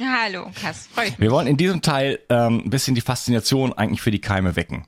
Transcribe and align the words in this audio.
Hallo, 0.00 0.50
Kass, 0.60 0.86
freut 0.86 1.10
mich. 1.10 1.20
Wir 1.20 1.30
wollen 1.30 1.46
in 1.46 1.56
diesem 1.56 1.82
Teil 1.82 2.20
ähm, 2.30 2.62
ein 2.64 2.70
bisschen 2.70 2.94
die 2.94 3.02
Faszination 3.02 3.72
eigentlich 3.72 4.00
für 4.00 4.10
die 4.10 4.20
Keime 4.20 4.56
wecken. 4.56 4.86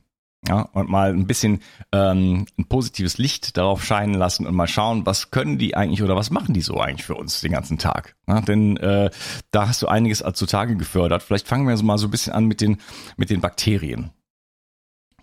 Ja, 0.49 0.63
und 0.73 0.89
mal 0.89 1.13
ein 1.13 1.29
bisschen 1.29 1.63
ähm, 1.93 2.47
ein 2.59 2.67
positives 2.67 3.17
Licht 3.19 3.57
darauf 3.57 3.85
scheinen 3.85 4.15
lassen 4.15 4.45
und 4.45 4.57
mal 4.57 4.67
schauen, 4.67 5.07
was 5.07 5.31
können 5.31 5.57
die 5.57 5.77
eigentlich 5.77 6.03
oder 6.03 6.17
was 6.17 6.31
machen 6.31 6.53
die 6.53 6.63
so 6.63 6.81
eigentlich 6.81 7.07
für 7.07 7.15
uns 7.15 7.41
den 7.43 7.53
ganzen 7.53 7.79
Tag. 7.79 8.17
Ja, 8.27 8.41
denn 8.41 8.77
äh, 8.79 9.11
da 9.53 9.69
hast 9.69 9.83
du 9.83 9.87
einiges 9.87 10.25
zutage 10.35 10.77
gefördert. 10.77 11.23
Vielleicht 11.23 11.47
fangen 11.47 11.69
wir 11.69 11.77
so 11.77 11.85
mal 11.85 11.99
so 11.99 12.09
ein 12.09 12.11
bisschen 12.11 12.33
an 12.33 12.47
mit 12.47 12.61
den, 12.61 12.79
mit 13.17 13.31
den 13.31 13.41
Bakterien. 13.41 14.11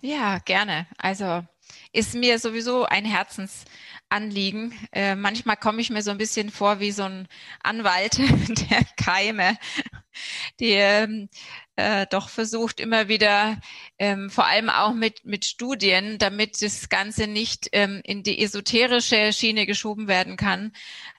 Ja, 0.00 0.38
gerne. 0.38 0.86
Also 0.96 1.44
ist 1.92 2.14
mir 2.14 2.38
sowieso 2.38 2.86
ein 2.86 3.04
Herzensanliegen. 4.10 4.74
Äh, 4.92 5.14
manchmal 5.14 5.56
komme 5.56 5.80
ich 5.80 5.90
mir 5.90 6.02
so 6.02 6.10
ein 6.10 6.18
bisschen 6.18 6.50
vor 6.50 6.80
wie 6.80 6.92
so 6.92 7.04
ein 7.04 7.28
Anwalt 7.62 8.18
der 8.70 8.84
Keime, 8.96 9.56
die 10.58 10.72
ähm, 10.72 11.28
äh, 11.76 12.06
doch 12.10 12.28
versucht 12.28 12.80
immer 12.80 13.08
wieder, 13.08 13.58
ähm, 13.98 14.28
vor 14.28 14.46
allem 14.46 14.68
auch 14.68 14.92
mit, 14.92 15.24
mit 15.24 15.44
Studien, 15.44 16.18
damit 16.18 16.60
das 16.62 16.88
Ganze 16.88 17.26
nicht 17.26 17.68
ähm, 17.72 18.00
in 18.04 18.22
die 18.22 18.42
esoterische 18.42 19.32
Schiene 19.32 19.66
geschoben 19.66 20.08
werden 20.08 20.36
kann, 20.36 20.72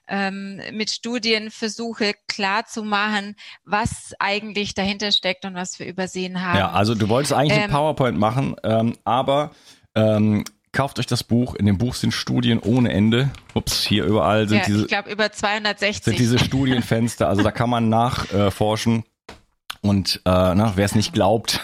ähm, 0.06 0.60
mit 0.72 0.90
Studien 0.90 1.50
versuche 1.50 2.14
klar 2.28 2.66
zu 2.66 2.84
machen, 2.84 3.36
was 3.64 4.14
eigentlich 4.18 4.74
dahinter 4.74 5.10
steckt 5.10 5.44
und 5.44 5.54
was 5.54 5.78
wir 5.78 5.86
übersehen 5.86 6.42
haben. 6.42 6.58
Ja, 6.58 6.70
also 6.70 6.94
du 6.94 7.08
wolltest 7.08 7.32
eigentlich 7.32 7.56
ähm, 7.56 7.64
eine 7.64 7.72
PowerPoint 7.72 8.18
machen, 8.18 8.56
ähm, 8.62 8.96
aber 9.04 9.52
ähm, 9.94 10.44
kauft 10.72 10.98
euch 10.98 11.06
das 11.06 11.22
Buch. 11.22 11.54
In 11.54 11.66
dem 11.66 11.78
Buch 11.78 11.94
sind 11.94 12.12
Studien 12.12 12.58
ohne 12.58 12.92
Ende. 12.92 13.30
Ups, 13.54 13.84
hier 13.84 14.04
überall 14.04 14.48
sind 14.48 14.58
ja, 14.58 14.64
diese. 14.64 14.80
Ich 14.82 14.88
glaube 14.88 15.10
über 15.10 15.30
260. 15.30 16.04
Sind 16.04 16.18
diese 16.18 16.38
Studienfenster. 16.44 17.28
Also 17.28 17.42
da 17.42 17.50
kann 17.50 17.70
man 17.70 17.88
nachforschen. 17.88 19.04
Und 19.84 20.20
äh, 20.24 20.30
wer 20.30 20.84
es 20.84 20.94
nicht 20.94 21.12
glaubt, 21.12 21.60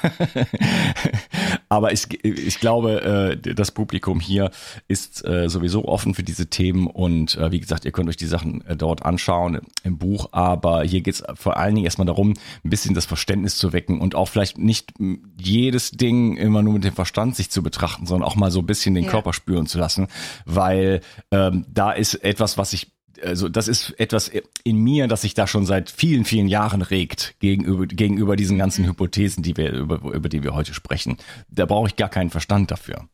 aber 1.69 1.93
ich, 1.93 2.25
ich 2.25 2.59
glaube, 2.59 3.39
äh, 3.45 3.55
das 3.55 3.71
Publikum 3.71 4.19
hier 4.19 4.51
ist 4.89 5.25
äh, 5.25 5.49
sowieso 5.49 5.85
offen 5.85 6.15
für 6.15 6.25
diese 6.25 6.49
Themen. 6.49 6.89
Und 6.89 7.37
äh, 7.37 7.53
wie 7.53 7.61
gesagt, 7.61 7.85
ihr 7.85 7.93
könnt 7.93 8.09
euch 8.09 8.17
die 8.17 8.27
Sachen 8.27 8.67
äh, 8.67 8.77
dort 8.77 9.05
anschauen 9.05 9.61
im 9.85 9.99
Buch, 9.99 10.31
aber 10.33 10.83
hier 10.83 11.01
geht 11.01 11.15
es 11.15 11.23
vor 11.35 11.59
allen 11.59 11.77
Dingen 11.77 11.85
erstmal 11.85 12.09
darum, 12.09 12.35
ein 12.65 12.71
bisschen 12.71 12.97
das 12.97 13.07
Verständnis 13.07 13.57
zu 13.57 13.73
wecken 13.73 14.01
und 14.01 14.17
auch 14.17 14.27
vielleicht 14.27 14.59
nicht 14.59 14.95
jedes 15.41 15.93
Ding 15.93 16.37
immer 16.37 16.63
nur 16.63 16.75
mit 16.75 16.83
dem 16.83 16.95
Verstand 16.95 17.37
sich 17.37 17.51
zu 17.51 17.63
betrachten, 17.63 18.07
sondern 18.07 18.29
auch 18.29 18.35
mal 18.35 18.51
so 18.51 18.59
ein 18.59 18.67
bisschen 18.67 18.97
den 18.97 19.05
ja. 19.05 19.11
Körper 19.11 19.33
spüren 19.33 19.69
zu 19.69 19.79
lassen, 19.79 20.09
weil 20.45 21.03
ähm, 21.31 21.67
da 21.69 21.93
ist 21.93 22.15
etwas, 22.17 22.59
was 22.59 22.73
ich 22.73 22.98
also 23.23 23.49
das 23.49 23.69
ist 23.69 23.99
etwas 23.99 24.31
in 24.65 24.79
mir, 24.79 25.09
das 25.09 25.23
sich 25.23 25.35
da 25.35 25.47
schon 25.47 25.67
seit 25.67 25.91
vielen, 25.91 26.25
vielen 26.25 26.49
Jahren 26.49 26.83
regt 26.83 27.35
gegenüber, 27.41 27.87
gegenüber 27.87 28.37
diesen 28.37 28.59
ganzen 28.59 28.87
Hypothesen, 28.87 29.43
die 29.43 29.57
wir, 29.57 29.73
über, 29.73 30.01
über 30.15 30.29
die 30.29 30.43
wir 30.43 30.55
heute 30.55 30.75
sprechen. 30.75 31.17
Da 31.49 31.67
brauche 31.67 31.89
ich 31.89 31.97
gar 31.97 32.09
keinen 32.09 32.31
Verstand 32.31 32.71
dafür. 32.71 33.09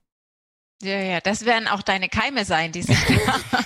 Ja, 0.85 1.01
ja, 1.01 1.21
das 1.21 1.47
werden 1.47 1.67
auch 1.67 1.81
deine 1.81 2.11
Keime 2.11 2.45
sein, 2.45 2.71
die 2.71 2.83
sich 2.83 2.99
da, 3.51 3.65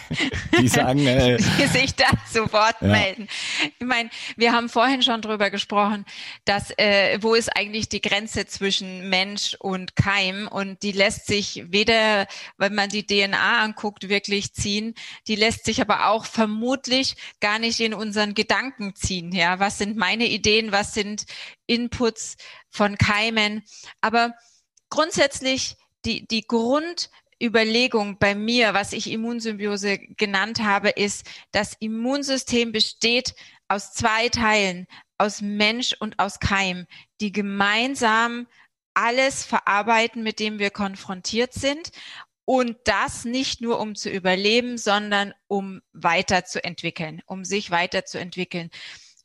die 0.60 0.68
sagen, 0.68 1.04
äh, 1.04 1.36
die 1.58 1.66
sich 1.66 1.94
da 1.96 2.06
zu 2.30 2.52
Wort 2.52 2.76
ja. 2.80 2.88
melden. 2.88 3.28
Ich 3.60 3.86
meine, 3.86 4.08
wir 4.36 4.52
haben 4.52 4.68
vorhin 4.68 5.02
schon 5.02 5.20
drüber 5.20 5.50
gesprochen, 5.50 6.04
dass 6.44 6.70
äh, 6.78 7.18
wo 7.20 7.34
ist 7.34 7.48
eigentlich 7.56 7.88
die 7.88 8.00
Grenze 8.00 8.46
zwischen 8.46 9.08
Mensch 9.08 9.56
und 9.58 9.96
Keim 9.96 10.46
und 10.46 10.82
die 10.84 10.92
lässt 10.92 11.26
sich 11.26 11.64
weder, 11.66 12.28
wenn 12.56 12.74
man 12.76 12.88
die 12.88 13.04
DNA 13.04 13.64
anguckt, 13.64 14.08
wirklich 14.08 14.52
ziehen. 14.52 14.94
Die 15.26 15.36
lässt 15.36 15.64
sich 15.64 15.80
aber 15.80 16.10
auch 16.10 16.24
vermutlich 16.24 17.16
gar 17.40 17.58
nicht 17.58 17.80
in 17.80 17.94
unseren 17.94 18.34
Gedanken 18.34 18.94
ziehen. 18.94 19.32
Ja, 19.32 19.58
was 19.58 19.78
sind 19.78 19.96
meine 19.96 20.26
Ideen? 20.26 20.70
Was 20.70 20.94
sind 20.94 21.24
Inputs 21.66 22.36
von 22.70 22.96
Keimen? 22.96 23.64
Aber 24.00 24.34
grundsätzlich 24.88 25.76
die, 26.08 26.26
die 26.26 26.46
Grundüberlegung 26.46 28.18
bei 28.18 28.34
mir, 28.34 28.74
was 28.74 28.92
ich 28.92 29.10
Immunsymbiose 29.10 29.98
genannt 29.98 30.60
habe, 30.60 30.88
ist, 30.88 31.26
das 31.52 31.74
Immunsystem 31.78 32.72
besteht 32.72 33.34
aus 33.68 33.92
zwei 33.92 34.30
Teilen, 34.30 34.86
aus 35.18 35.42
Mensch 35.42 35.94
und 36.00 36.18
aus 36.18 36.40
Keim, 36.40 36.86
die 37.20 37.30
gemeinsam 37.32 38.46
alles 38.94 39.44
verarbeiten, 39.44 40.22
mit 40.22 40.40
dem 40.40 40.58
wir 40.58 40.70
konfrontiert 40.70 41.52
sind. 41.52 41.90
Und 42.44 42.78
das 42.84 43.26
nicht 43.26 43.60
nur 43.60 43.78
um 43.78 43.94
zu 43.94 44.08
überleben, 44.08 44.78
sondern 44.78 45.34
um 45.48 45.82
weiterzuentwickeln, 45.92 47.20
um 47.26 47.44
sich 47.44 47.70
weiterzuentwickeln. 47.70 48.70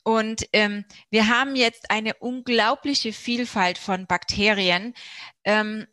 Und 0.03 0.49
ähm, 0.51 0.83
wir 1.09 1.29
haben 1.29 1.55
jetzt 1.55 1.89
eine 1.89 2.15
unglaubliche 2.15 3.13
Vielfalt 3.13 3.77
von 3.77 4.05
Bakterien. 4.05 4.93
Ähm, 5.45 5.87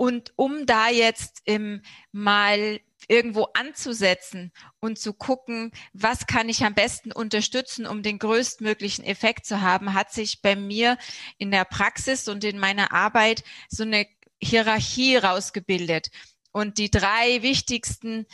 und 0.00 0.32
um 0.36 0.64
da 0.64 0.88
jetzt 0.88 1.42
ähm, 1.44 1.82
mal 2.10 2.80
irgendwo 3.06 3.48
anzusetzen 3.52 4.50
und 4.80 4.98
zu 4.98 5.12
gucken, 5.12 5.72
was 5.92 6.26
kann 6.26 6.48
ich 6.48 6.64
am 6.64 6.72
besten 6.72 7.12
unterstützen, 7.12 7.84
um 7.84 8.02
den 8.02 8.18
größtmöglichen 8.18 9.04
Effekt 9.04 9.44
zu 9.44 9.60
haben, 9.60 9.92
hat 9.92 10.10
sich 10.10 10.40
bei 10.40 10.56
mir 10.56 10.96
in 11.36 11.50
der 11.50 11.66
Praxis 11.66 12.28
und 12.28 12.44
in 12.44 12.58
meiner 12.58 12.94
Arbeit 12.94 13.44
so 13.68 13.82
eine 13.82 14.06
Hierarchie 14.40 15.16
rausgebildet. 15.16 16.10
Und 16.50 16.78
die 16.78 16.90
drei 16.90 17.42
wichtigsten 17.42 18.24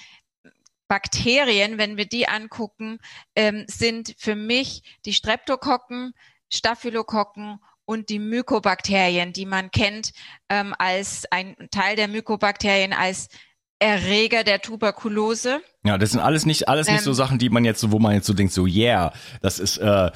Bakterien, 0.86 1.78
wenn 1.78 1.96
wir 1.96 2.06
die 2.06 2.28
angucken, 2.28 3.00
ähm, 3.34 3.64
sind 3.66 4.14
für 4.18 4.36
mich 4.36 4.84
die 5.04 5.14
Streptokokken, 5.14 6.14
Staphylokokken 6.48 7.58
und 7.86 8.10
die 8.10 8.18
Mykobakterien, 8.18 9.32
die 9.32 9.46
man 9.46 9.70
kennt 9.70 10.12
ähm, 10.50 10.74
als 10.78 11.24
ein 11.30 11.56
Teil 11.70 11.96
der 11.96 12.08
Mykobakterien 12.08 12.92
als 12.92 13.28
Erreger 13.78 14.42
der 14.42 14.62
Tuberkulose. 14.62 15.60
Ja, 15.84 15.98
das 15.98 16.10
sind 16.10 16.20
alles 16.20 16.46
nicht 16.46 16.68
alles 16.68 16.88
nicht 16.88 16.98
ähm, 16.98 17.04
so 17.04 17.12
Sachen, 17.12 17.38
die 17.38 17.50
man 17.50 17.64
jetzt 17.64 17.80
so, 17.80 17.92
wo 17.92 17.98
man 17.98 18.14
jetzt 18.14 18.26
so 18.26 18.32
denkt, 18.32 18.52
so 18.52 18.66
yeah, 18.66 19.12
das 19.42 19.58
ist 19.58 19.76
äh, 19.76 20.10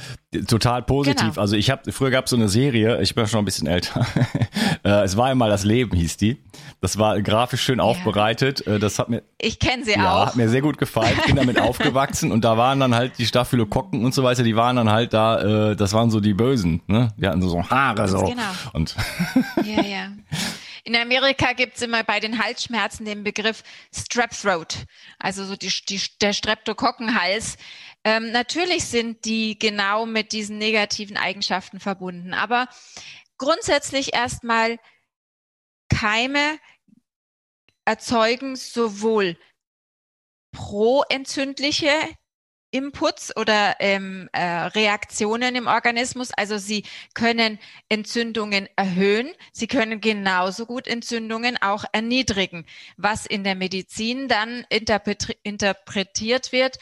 total 0.48 0.82
positiv. 0.82 1.34
Genau. 1.34 1.40
Also 1.40 1.56
ich 1.56 1.70
habe 1.70 1.92
früher 1.92 2.10
gab 2.10 2.24
es 2.24 2.30
so 2.30 2.36
eine 2.36 2.48
Serie, 2.48 3.00
ich 3.02 3.14
bin 3.14 3.26
schon 3.26 3.40
ein 3.40 3.44
bisschen 3.44 3.68
älter. 3.68 4.04
äh, 4.84 5.04
es 5.04 5.16
war 5.16 5.26
einmal 5.26 5.50
das 5.50 5.64
Leben 5.64 5.96
hieß 5.96 6.16
die. 6.16 6.38
Das 6.80 6.98
war 6.98 7.20
grafisch 7.20 7.62
schön 7.62 7.78
ja. 7.78 7.84
aufbereitet. 7.84 8.66
Äh, 8.66 8.78
das 8.78 8.98
hat 8.98 9.10
mir 9.10 9.22
ich 9.38 9.58
kenne 9.58 9.84
sie 9.84 9.92
ja, 9.92 10.14
auch. 10.14 10.26
Hat 10.28 10.36
mir 10.36 10.48
sehr 10.48 10.62
gut 10.62 10.78
gefallen. 10.78 11.12
Ich 11.18 11.26
bin 11.26 11.36
damit 11.36 11.60
aufgewachsen 11.60 12.32
und 12.32 12.44
da 12.44 12.56
waren 12.56 12.80
dann 12.80 12.94
halt 12.94 13.18
die 13.18 13.26
Staphylokokken 13.26 14.04
und 14.04 14.14
so 14.14 14.24
weiter. 14.24 14.42
Die 14.42 14.56
waren 14.56 14.76
dann 14.76 14.90
halt 14.90 15.12
da. 15.12 15.70
Äh, 15.70 15.76
das 15.76 15.92
waren 15.92 16.10
so 16.10 16.20
die 16.20 16.34
Bösen. 16.34 16.80
Ne? 16.86 17.12
Die 17.18 17.26
hatten 17.26 17.42
so, 17.42 17.50
so 17.50 17.70
Haare 17.70 18.08
so. 18.08 18.24
Genau. 18.24 18.42
Und 18.72 18.96
ja, 19.64 19.82
ja. 19.82 20.06
In 20.84 20.96
Amerika 20.96 21.52
gibt's 21.52 21.82
immer 21.82 22.04
bei 22.04 22.20
den 22.20 22.42
Halsschmerzen 22.42 23.04
den 23.04 23.24
Begriff 23.24 23.62
Strep 23.94 24.30
Throat, 24.30 24.86
also 25.18 25.44
so 25.44 25.56
die, 25.56 25.72
die, 25.88 26.00
der 26.20 26.32
Streptokokkenhals. 26.32 27.56
Ähm, 28.04 28.32
natürlich 28.32 28.84
sind 28.84 29.24
die 29.24 29.58
genau 29.58 30.06
mit 30.06 30.32
diesen 30.32 30.58
negativen 30.58 31.16
Eigenschaften 31.16 31.80
verbunden, 31.80 32.32
aber 32.32 32.68
grundsätzlich 33.36 34.14
erstmal 34.14 34.78
Keime 35.88 36.58
erzeugen 37.84 38.56
sowohl 38.56 39.36
proentzündliche 40.52 41.90
Inputs 42.70 43.36
oder 43.36 43.76
ähm, 43.80 44.28
äh, 44.32 44.42
Reaktionen 44.44 45.56
im 45.56 45.66
Organismus. 45.66 46.30
Also 46.36 46.58
sie 46.58 46.84
können 47.14 47.58
Entzündungen 47.88 48.68
erhöhen, 48.76 49.30
sie 49.52 49.66
können 49.66 50.00
genauso 50.00 50.66
gut 50.66 50.86
Entzündungen 50.86 51.56
auch 51.60 51.84
erniedrigen, 51.92 52.66
was 52.96 53.26
in 53.26 53.44
der 53.44 53.54
Medizin 53.54 54.28
dann 54.28 54.64
interpretiert 54.68 56.52
wird 56.52 56.78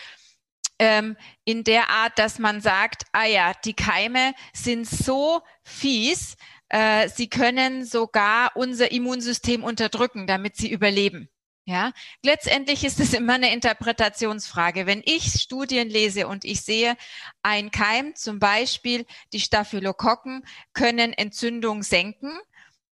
ähm, 0.79 1.17
in 1.45 1.65
der 1.65 1.91
Art, 1.91 2.19
dass 2.19 2.39
man 2.39 2.61
sagt, 2.61 3.05
ah 3.13 3.25
ja, 3.25 3.53
die 3.65 3.75
Keime 3.75 4.35
sind 4.53 4.89
so 4.89 5.43
fies, 5.63 6.37
äh, 6.69 7.09
sie 7.09 7.29
können 7.29 7.85
sogar 7.85 8.53
unser 8.55 8.93
Immunsystem 8.93 9.65
unterdrücken, 9.65 10.27
damit 10.27 10.57
sie 10.57 10.71
überleben. 10.71 11.29
Ja, 11.69 11.93
letztendlich 12.23 12.83
ist 12.83 12.99
es 12.99 13.13
immer 13.19 13.35
eine 13.35 13.53
Interpretationsfrage. 13.53 14.87
Wenn 14.87 15.03
ich 15.05 15.25
Studien 15.35 15.91
lese 15.91 16.27
und 16.27 16.47
ich 16.47 16.63
sehe, 16.63 16.97
ein 17.43 17.71
Keim, 17.71 18.15
zum 18.15 18.39
Beispiel 18.39 19.05
die 19.35 19.41
Staphylokokken, 19.41 20.47
können 20.73 21.13
Entzündung 21.13 21.83
senken, 21.83 22.33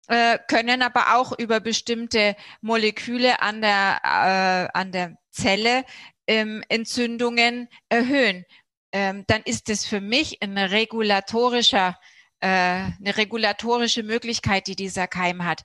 äh, 0.08 0.40
können 0.48 0.82
aber 0.82 1.14
auch 1.14 1.38
über 1.38 1.60
bestimmte 1.60 2.34
Moleküle 2.62 3.40
an 3.42 3.62
der, 3.62 4.00
äh, 4.02 4.76
an 4.76 4.90
der 4.90 5.18
Zelle 5.30 5.84
ähm, 6.26 6.64
Entzündungen 6.68 7.68
erhöhen. 7.88 8.44
Ähm, 8.90 9.22
dann 9.28 9.42
ist 9.44 9.70
es 9.70 9.86
für 9.86 10.00
mich 10.00 10.42
ein 10.42 10.58
regulatorischer, 10.58 11.96
äh, 12.40 12.48
eine 12.48 13.16
regulatorische 13.16 14.02
Möglichkeit, 14.02 14.66
die 14.66 14.74
dieser 14.74 15.06
Keim 15.06 15.44
hat. 15.44 15.62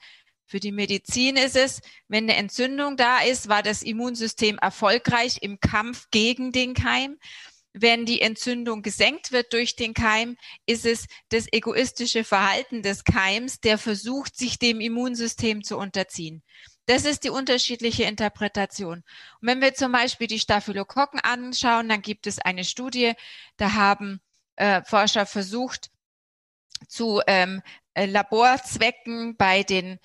Für 0.50 0.60
die 0.60 0.72
Medizin 0.72 1.36
ist 1.36 1.56
es, 1.56 1.80
wenn 2.08 2.24
eine 2.24 2.36
Entzündung 2.36 2.98
da 2.98 3.20
ist, 3.20 3.50
war 3.50 3.62
das 3.62 3.84
Immunsystem 3.84 4.58
erfolgreich 4.58 5.38
im 5.44 5.60
Kampf 5.60 6.08
gegen 6.10 6.52
den 6.52 6.74
Keim. 6.74 7.20
Wenn 7.74 8.08
die 8.08 8.22
Entzündung 8.22 8.82
gesenkt 8.82 9.32
wird 9.32 9.54
durch 9.54 9.76
den 9.76 9.94
Keim, 9.94 10.38
ist 10.66 10.88
es 10.88 11.06
das 11.30 11.46
egoistische 11.54 12.24
Verhalten 12.24 12.82
des 12.82 13.04
Keims, 13.04 13.60
der 13.60 13.78
versucht, 13.78 14.36
sich 14.36 14.58
dem 14.58 14.82
Immunsystem 14.82 15.64
zu 15.64 15.78
unterziehen. 15.78 16.42
Das 16.88 17.06
ist 17.06 17.26
die 17.26 17.30
unterschiedliche 17.30 18.06
Interpretation. 18.06 19.04
Und 19.42 19.48
wenn 19.48 19.62
wir 19.62 19.76
zum 19.76 19.92
Beispiel 19.92 20.26
die 20.26 20.40
Staphylokokken 20.40 21.20
anschauen, 21.20 21.90
dann 21.90 22.02
gibt 22.02 22.26
es 22.26 22.40
eine 22.40 22.64
Studie, 22.64 23.14
da 23.58 23.74
haben 23.74 24.20
äh, 24.56 24.82
Forscher 24.84 25.28
versucht, 25.28 25.92
zu 26.88 27.22
ähm, 27.28 27.62
äh, 27.94 28.06
Laborzwecken 28.06 29.36
bei 29.36 29.64
den 29.64 30.00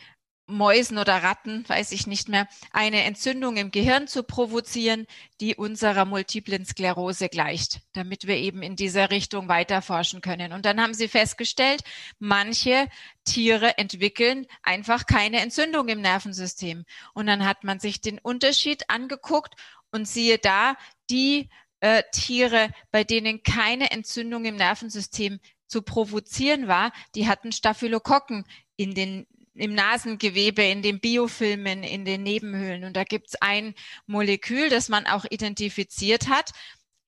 Mäusen 0.46 0.98
oder 0.98 1.22
Ratten, 1.22 1.64
weiß 1.68 1.92
ich 1.92 2.06
nicht 2.06 2.28
mehr, 2.28 2.46
eine 2.70 3.04
Entzündung 3.04 3.56
im 3.56 3.70
Gehirn 3.70 4.06
zu 4.08 4.22
provozieren, 4.22 5.06
die 5.40 5.54
unserer 5.54 6.04
multiplen 6.04 6.66
Sklerose 6.66 7.28
gleicht, 7.28 7.80
damit 7.94 8.26
wir 8.26 8.36
eben 8.36 8.62
in 8.62 8.76
dieser 8.76 9.10
Richtung 9.10 9.48
weiter 9.48 9.80
forschen 9.80 10.20
können. 10.20 10.52
Und 10.52 10.66
dann 10.66 10.80
haben 10.80 10.92
sie 10.92 11.08
festgestellt, 11.08 11.82
manche 12.18 12.88
Tiere 13.24 13.78
entwickeln 13.78 14.46
einfach 14.62 15.06
keine 15.06 15.40
Entzündung 15.40 15.88
im 15.88 16.02
Nervensystem. 16.02 16.84
Und 17.14 17.26
dann 17.26 17.46
hat 17.46 17.64
man 17.64 17.80
sich 17.80 18.02
den 18.02 18.18
Unterschied 18.18 18.90
angeguckt 18.90 19.54
und 19.90 20.06
siehe 20.06 20.38
da, 20.38 20.76
die 21.08 21.48
äh, 21.80 22.02
Tiere, 22.12 22.68
bei 22.90 23.04
denen 23.04 23.42
keine 23.42 23.90
Entzündung 23.90 24.44
im 24.44 24.56
Nervensystem 24.56 25.40
zu 25.66 25.82
provozieren 25.82 26.68
war, 26.68 26.92
die 27.14 27.26
hatten 27.28 27.50
Staphylokokken 27.50 28.44
in 28.76 28.94
den 28.94 29.26
im 29.54 29.74
Nasengewebe, 29.74 30.62
in 30.62 30.82
den 30.82 31.00
Biofilmen, 31.00 31.82
in 31.82 32.04
den 32.04 32.22
Nebenhöhlen. 32.22 32.84
Und 32.84 32.96
da 32.96 33.04
gibt 33.04 33.28
es 33.28 33.34
ein 33.40 33.74
Molekül, 34.06 34.68
das 34.68 34.88
man 34.88 35.06
auch 35.06 35.24
identifiziert 35.30 36.28
hat 36.28 36.52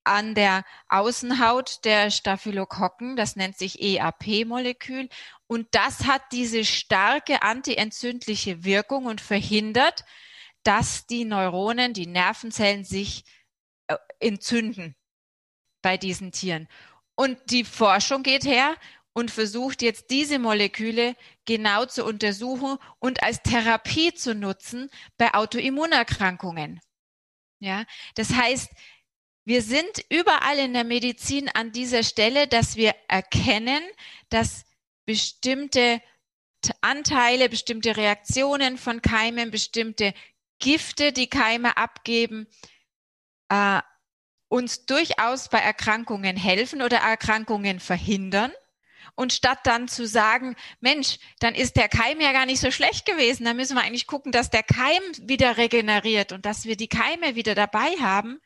an 0.05 0.35
der 0.35 0.65
Außenhaut 0.89 1.85
der 1.85 2.11
Staphylokokken. 2.11 3.17
Das 3.17 3.35
nennt 3.35 3.59
sich 3.59 3.83
EAP-Molekül. 3.83 5.09
Und 5.49 5.67
das 5.73 6.07
hat 6.07 6.23
diese 6.33 6.65
starke 6.65 7.43
antientzündliche 7.43 8.65
Wirkung 8.65 9.07
und 9.07 9.21
verhindert, 9.21 10.05
dass 10.63 11.07
die 11.07 11.25
Neuronen, 11.25 11.93
die 11.93 12.07
Nervenzellen 12.07 12.85
sich 12.85 13.25
äh, 13.89 13.97
entzünden 14.21 14.95
bei 15.83 15.97
diesen 15.97 16.33
Tieren. 16.33 16.69
Und 17.17 17.39
die 17.51 17.65
Forschung 17.65 18.23
geht 18.23 18.45
her 18.45 18.77
und 19.17 19.31
versucht 19.31 19.81
jetzt 19.81 20.11
diese 20.11 20.39
Moleküle 20.39 21.17
genau 21.47 21.87
zu 21.87 22.05
untersuchen 22.05 22.77
und 22.99 23.23
als 23.23 23.43
Therapie 23.43 24.13
zu 24.13 24.35
nutzen 24.35 24.91
bei 25.17 25.33
Autoimmunerkrankungen. 25.33 26.81
Ja, 27.59 27.87
das 28.15 28.35
heißt, 28.35 28.69
wir 29.47 29.63
sind 29.63 30.05
überall 30.11 30.59
in 30.59 30.75
der 30.75 30.85
Medizin 30.85 31.49
an 31.49 31.73
dieser 31.73 32.03
Stelle, 32.03 32.47
dass 32.47 32.77
wir 32.77 32.95
erkennen, 33.09 33.83
dass 34.29 34.67
bestimmte 35.07 36.03
Anteile, 36.83 37.49
bestimmte 37.49 37.97
Reaktionen 37.97 38.77
von 38.77 39.01
Keimen, 39.01 39.51
bestimmte 39.51 40.12
Gifte, 40.59 41.15
die 41.15 41.31
Keime 41.31 41.79
abgeben, 41.79 42.49
äh, 43.49 43.81
uns 44.49 44.85
durchaus 44.85 45.49
bei 45.49 45.61
Erkrankungen 45.61 46.37
helfen 46.37 46.83
oder 46.83 46.99
Erkrankungen 46.99 47.81
verhindern. 47.81 48.52
Und 49.16 49.32
statt 49.32 49.61
dann 49.64 49.88
zu 49.88 50.06
sagen, 50.06 50.56
Mensch, 50.80 51.18
dann 51.40 51.54
ist 51.54 51.76
der 51.76 51.88
Keim 51.88 52.20
ja 52.20 52.32
gar 52.32 52.46
nicht 52.46 52.61
so 52.61 52.70
schlecht 52.70 53.06
gewesen, 53.06 53.44
dann 53.44 53.56
müssen 53.56 53.75
wir 53.75 53.82
eigentlich 53.82 54.06
gucken, 54.06 54.30
dass 54.30 54.50
der 54.50 54.62
Keim 54.62 55.02
wieder 55.23 55.56
regeneriert 55.56 56.32
und 56.32 56.46
dass 56.46 56.66
wir 56.66 56.76
die 56.76 56.88
Keime 56.88 57.35
wieder 57.35 57.54
dabei 57.54 57.96
haben, 58.00 58.38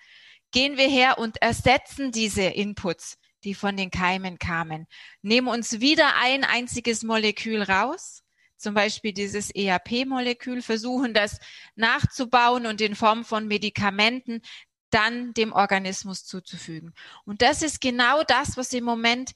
gehen 0.53 0.77
wir 0.77 0.89
her 0.89 1.19
und 1.19 1.43
ersetzen 1.43 2.13
diese 2.13 2.43
Inputs, 2.43 3.19
die 3.45 3.55
von 3.55 3.77
den 3.77 3.91
Keimen 3.91 4.39
kamen, 4.39 4.87
nehmen 5.23 5.49
uns 5.49 5.81
wieder 5.81 6.17
ein 6.17 6.45
einziges 6.45 7.03
Molekül 7.03 7.63
raus, 7.63 8.23
zum 8.57 8.75
Beispiel 8.75 9.13
dieses 9.13 9.55
EAP-Molekül, 9.55 10.63
versuchen 10.63 11.15
das 11.15 11.39
nachzubauen 11.75 12.67
und 12.67 12.81
in 12.81 12.95
Form 12.95 13.25
von 13.25 13.49
Medikamenten 13.49 14.43
dann 14.91 15.33
dem 15.33 15.53
Organismus 15.53 16.25
zuzufügen. 16.25 16.95
Und 17.25 17.43
das 17.43 17.63
ist 17.63 17.81
genau 17.81 18.23
das, 18.25 18.57
was 18.57 18.73
im 18.73 18.85
Moment 18.85 19.33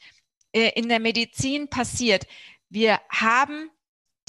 in 0.54 0.88
der 0.88 1.00
Medizin 1.00 1.68
passiert. 1.68 2.26
Wir 2.68 3.00
haben 3.10 3.70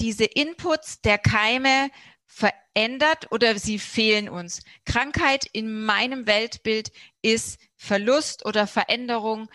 diese 0.00 0.24
Inputs 0.24 1.00
der 1.00 1.18
Keime 1.18 1.90
verändert 2.26 3.30
oder 3.30 3.58
sie 3.58 3.78
fehlen 3.78 4.28
uns. 4.28 4.60
Krankheit 4.84 5.46
in 5.52 5.84
meinem 5.84 6.26
Weltbild 6.26 6.90
ist 7.22 7.58
Verlust 7.76 8.44
oder 8.44 8.66
Veränderung 8.66 9.48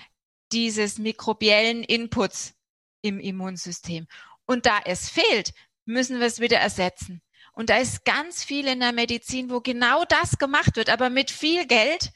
dieses 0.51 0.98
mikrobiellen 0.98 1.84
Inputs 1.84 2.56
im 3.01 3.20
Immunsystem. 3.20 4.08
Und 4.46 4.66
da 4.66 4.80
es 4.86 5.10
fehlt, 5.10 5.54
müssen 5.86 6.20
wir 6.20 6.28
es 6.28 6.40
wieder 6.40 6.58
ersetzen. 6.58 7.22
Und 7.54 7.70
da 7.70 7.78
ist 7.78 8.06
ganz 8.06 8.44
viel 8.44 8.68
in 8.68 8.80
der 8.80 8.94
Medizin, 8.94 9.50
wo 9.50 9.60
genau 9.60 10.06
das 10.06 10.38
gemacht 10.38 10.75
wird, 10.78 10.90
aber 10.90 11.10
mit 11.10 11.32
viel 11.32 11.68
Geld, 11.68 12.12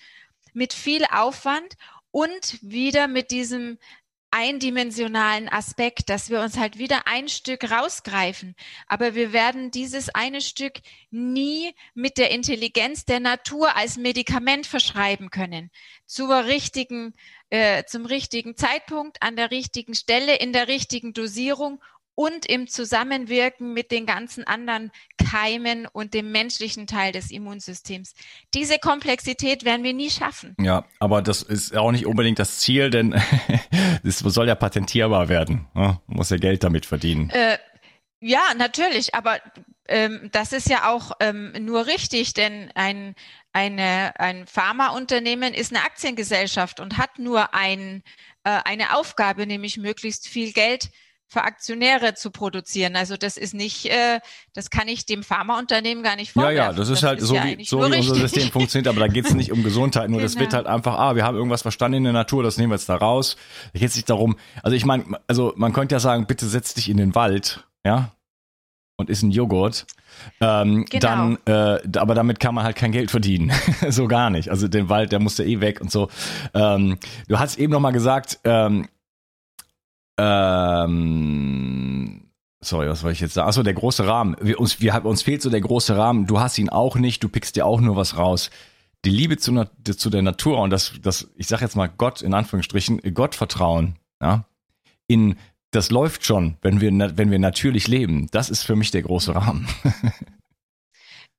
mit 0.54 0.74
viel 0.74 1.06
Aufwand 1.06 1.76
und 2.12 2.58
wieder 2.62 3.08
mit 3.08 3.32
diesem 3.32 3.78
eindimensionalen 4.36 5.48
Aspekt, 5.48 6.10
dass 6.10 6.30
wir 6.30 6.42
uns 6.42 6.58
halt 6.58 6.78
wieder 6.78 7.08
ein 7.08 7.30
Stück 7.30 7.72
rausgreifen. 7.72 8.54
Aber 8.86 9.16
wir 9.16 9.32
werden 9.32 9.72
dieses 9.72 10.10
eine 10.10 10.42
Stück 10.42 10.74
nie 11.10 11.74
mit 11.94 12.18
der 12.18 12.32
Intelligenz 12.32 13.06
der 13.06 13.22
Natur 13.22 13.78
als 13.78 13.96
Medikament 13.96 14.68
verschreiben 14.68 15.30
können. 15.30 15.72
Zur 16.06 16.46
richtigen, 16.46 17.14
äh, 17.50 17.86
zum 17.86 18.06
richtigen 18.06 18.58
Zeitpunkt, 18.58 19.24
an 19.24 19.38
der 19.38 19.52
richtigen 19.52 19.96
Stelle, 19.96 20.36
in 20.36 20.52
der 20.52 20.68
richtigen 20.68 21.14
Dosierung 21.14 21.82
und 22.16 22.46
im 22.46 22.68
Zusammenwirken 22.68 23.74
mit 23.74 23.92
den 23.92 24.06
ganzen 24.06 24.46
anderen 24.46 24.92
Keimen 25.18 25.86
und 25.86 26.14
dem 26.14 26.32
menschlichen 26.32 26.88
Teil 26.88 27.12
des 27.12 27.30
Immunsystems. 27.30 28.14
Diese 28.54 28.80
Komplexität 28.80 29.66
werden 29.66 29.84
wir 29.84 29.94
nie 29.94 30.10
schaffen. 30.10 30.56
Ja, 30.60 30.86
aber 31.00 31.22
das 31.22 31.42
ist 31.42 31.76
auch 31.76 31.92
nicht 31.92 32.06
unbedingt 32.06 32.40
das 32.40 32.60
Ziel, 32.60 32.90
denn 32.90 33.22
es 34.04 34.20
soll 34.20 34.48
ja 34.48 34.56
patentierbar 34.56 35.30
werden. 35.30 35.68
Ne? 35.74 36.00
Man 36.08 36.18
muss 36.18 36.30
ja 36.30 36.38
Geld 36.38 36.64
damit 36.64 36.86
verdienen. 36.86 37.30
Äh, 37.32 37.58
ja, 38.22 38.42
natürlich, 38.58 39.14
aber 39.14 39.40
ähm, 39.88 40.30
das 40.32 40.54
ist 40.54 40.70
ja 40.70 40.90
auch 40.90 41.12
ähm, 41.20 41.52
nur 41.60 41.86
richtig, 41.86 42.34
denn 42.34 42.72
ein, 42.74 43.14
eine, 43.54 44.14
ein 44.20 44.48
Pharmaunternehmen 44.48 45.54
ist 45.54 45.72
eine 45.76 45.86
Aktiengesellschaft 45.86 46.80
und 46.80 46.98
hat 46.98 47.20
nur 47.20 47.54
ein, 47.54 48.04
äh, 48.44 48.60
eine 48.64 48.96
Aufgabe, 48.98 49.46
nämlich 49.46 49.78
möglichst 49.78 50.28
viel 50.28 50.54
Geld 50.54 50.90
für 51.28 51.44
Aktionäre 51.44 52.14
zu 52.14 52.32
produzieren. 52.32 52.96
Also 52.96 53.18
das 53.18 53.38
ist 53.38 53.54
nicht, 53.54 53.88
äh, 53.88 54.20
das 54.54 54.70
kann 54.70 54.88
ich 54.88 55.06
dem 55.06 55.24
Pharmaunternehmen 55.24 56.04
gar 56.04 56.16
nicht 56.16 56.32
vorwerfen. 56.32 56.58
Ja, 56.58 56.66
ja, 56.68 56.74
das 56.74 56.90
ist 56.90 57.02
das 57.02 57.10
halt 57.10 57.20
ist 57.20 57.28
so, 57.28 57.36
ja 57.36 57.46
wie, 57.46 57.66
so 57.66 57.80
wie 57.80 57.98
unser 57.98 58.16
System 58.16 58.52
funktioniert, 58.52 58.88
aber 58.88 59.00
da 59.00 59.08
geht 59.08 59.26
es 59.26 59.34
nicht 59.34 59.52
um 59.52 59.64
Gesundheit, 59.64 60.10
nur 60.10 60.20
genau. 60.20 60.32
das 60.32 60.40
wird 60.40 60.54
halt 60.54 60.68
einfach, 60.68 60.98
ah, 60.98 61.16
wir 61.16 61.24
haben 61.24 61.36
irgendwas 61.36 61.64
verstanden 61.64 61.98
in 61.98 62.04
der 62.06 62.14
Natur, 62.14 62.44
das 62.44 62.58
nehmen 62.58 62.72
wir 62.72 62.76
jetzt 62.76 62.90
da 62.90 62.96
raus. 62.96 63.38
Da 63.74 63.80
geht 63.80 63.90
es 63.90 63.96
nicht 63.96 64.10
darum, 64.10 64.38
also 64.62 64.76
ich 64.76 64.86
meine, 64.86 65.06
also 65.28 65.54
man 65.56 65.74
könnte 65.74 65.96
ja 65.96 66.00
sagen, 66.00 66.28
bitte 66.28 66.48
setz 66.48 66.74
dich 66.74 66.90
in 66.90 66.98
den 66.98 67.16
Wald, 67.16 67.64
ja, 67.84 68.12
und 68.98 69.10
isst 69.10 69.24
einen 69.24 69.32
Joghurt, 69.32 69.86
ähm, 70.40 70.86
genau. 70.86 71.02
dann, 71.02 71.38
äh, 71.46 71.98
aber 71.98 72.16
damit 72.16 72.40
kann 72.40 72.56
man 72.56 72.64
halt 72.64 72.76
kein 72.76 72.92
Geld 72.92 73.12
verdienen, 73.12 73.52
so 73.90 74.08
gar 74.08 74.30
nicht. 74.30 74.50
Also 74.50 74.68
den 74.68 74.90
Wald, 74.90 75.12
der 75.12 75.20
musste 75.20 75.44
eh 75.44 75.60
weg 75.60 75.82
und 75.82 75.92
so. 75.92 76.10
Ähm, 76.54 76.98
du 77.28 77.40
hast 77.40 77.58
eben 77.58 77.74
noch 77.74 77.80
mal 77.80 77.92
gesagt, 77.92 78.40
ähm, 78.44 78.88
ähm, 80.18 81.76
sorry, 82.62 82.90
was 82.90 83.04
wollte 83.04 83.14
ich 83.14 83.22
jetzt 83.22 83.34
sagen? 83.34 83.48
Achso, 83.48 83.64
der 83.64 83.74
große 83.74 84.06
Rahmen. 84.06 84.36
Wir, 84.42 84.60
uns, 84.60 84.82
wir, 84.82 85.06
uns 85.06 85.22
fehlt 85.22 85.42
so 85.42 85.50
der 85.50 85.62
große 85.62 85.96
Rahmen. 85.96 86.28
Du 86.28 86.40
hast 86.40 86.58
ihn 86.58 86.70
auch 86.70 86.96
nicht, 86.96 87.24
du 87.24 87.30
pickst 87.30 87.56
dir 87.56 87.66
auch 87.66 87.82
nur 87.82 87.96
was 87.96 88.18
raus. 88.18 88.50
Die 89.04 89.10
Liebe 89.12 89.38
zu, 89.38 89.66
zu 89.84 90.10
der 90.10 90.22
Natur 90.22 90.60
und 90.62 90.72
das, 90.72 90.94
das, 91.02 91.30
ich 91.36 91.48
sag 91.48 91.62
jetzt 91.62 91.76
mal 91.76 91.88
Gott 91.88 92.22
in 92.22 92.34
Anführungsstrichen, 92.34 93.02
Gottvertrauen, 93.14 93.98
ja, 94.22 94.46
in 95.08 95.36
das 95.72 95.92
läuft 95.92 96.26
schon, 96.26 96.56
wenn 96.62 96.80
wir, 96.80 97.18
wenn 97.18 97.32
wir 97.32 97.40
natürlich 97.40 97.88
leben. 97.88 98.28
Das 98.32 98.50
ist 98.50 98.64
für 98.64 98.76
mich 98.76 98.92
der 98.92 99.02
große 99.02 99.36
Rahmen. 99.36 99.68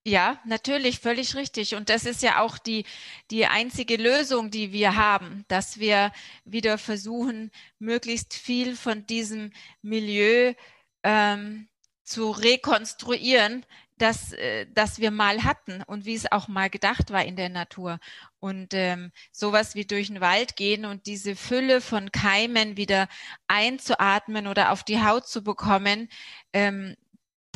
Ja, 0.08 0.38
natürlich, 0.44 1.00
völlig 1.00 1.34
richtig. 1.34 1.74
Und 1.74 1.88
das 1.88 2.04
ist 2.04 2.22
ja 2.22 2.40
auch 2.40 2.58
die, 2.58 2.84
die 3.32 3.46
einzige 3.46 3.96
Lösung, 3.96 4.52
die 4.52 4.70
wir 4.70 4.94
haben, 4.94 5.44
dass 5.48 5.80
wir 5.80 6.12
wieder 6.44 6.78
versuchen, 6.78 7.50
möglichst 7.80 8.32
viel 8.34 8.76
von 8.76 9.04
diesem 9.06 9.52
Milieu 9.82 10.54
ähm, 11.02 11.68
zu 12.04 12.30
rekonstruieren, 12.30 13.66
das, 13.98 14.32
äh, 14.34 14.68
das 14.72 15.00
wir 15.00 15.10
mal 15.10 15.42
hatten 15.42 15.82
und 15.82 16.04
wie 16.04 16.14
es 16.14 16.30
auch 16.30 16.46
mal 16.46 16.70
gedacht 16.70 17.10
war 17.10 17.24
in 17.24 17.34
der 17.34 17.48
Natur. 17.48 17.98
Und 18.38 18.74
ähm, 18.74 19.10
sowas 19.32 19.74
wie 19.74 19.86
durch 19.86 20.06
den 20.06 20.20
Wald 20.20 20.54
gehen 20.54 20.84
und 20.84 21.06
diese 21.06 21.34
Fülle 21.34 21.80
von 21.80 22.12
Keimen 22.12 22.76
wieder 22.76 23.08
einzuatmen 23.48 24.46
oder 24.46 24.70
auf 24.70 24.84
die 24.84 25.02
Haut 25.02 25.26
zu 25.26 25.42
bekommen, 25.42 26.08
ähm, 26.52 26.94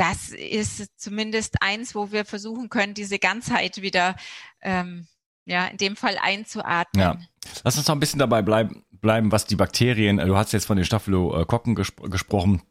das 0.01 0.31
ist 0.31 0.99
zumindest 0.99 1.57
eins, 1.61 1.95
wo 1.95 2.11
wir 2.11 2.25
versuchen 2.25 2.71
können, 2.71 2.95
diese 2.95 3.19
Ganzheit 3.19 3.83
wieder, 3.83 4.17
ähm, 4.63 5.07
ja, 5.45 5.67
in 5.67 5.77
dem 5.77 5.95
Fall 5.95 6.17
einzuatmen. 6.19 7.03
Ja. 7.03 7.19
Lass 7.65 7.77
uns 7.77 7.87
noch 7.87 7.97
ein 7.97 8.01
bisschen 8.01 8.19
dabei 8.19 8.41
bleiben, 8.41 8.83
bleiben 8.91 9.31
was 9.31 9.45
die 9.45 9.57
Bakterien, 9.57 10.17
du 10.17 10.37
hast 10.39 10.53
jetzt 10.53 10.65
von 10.65 10.77
den 10.77 10.87
Staphylokokken 10.87 11.75
gespro 11.75 12.09
gesprochen, 12.09 12.63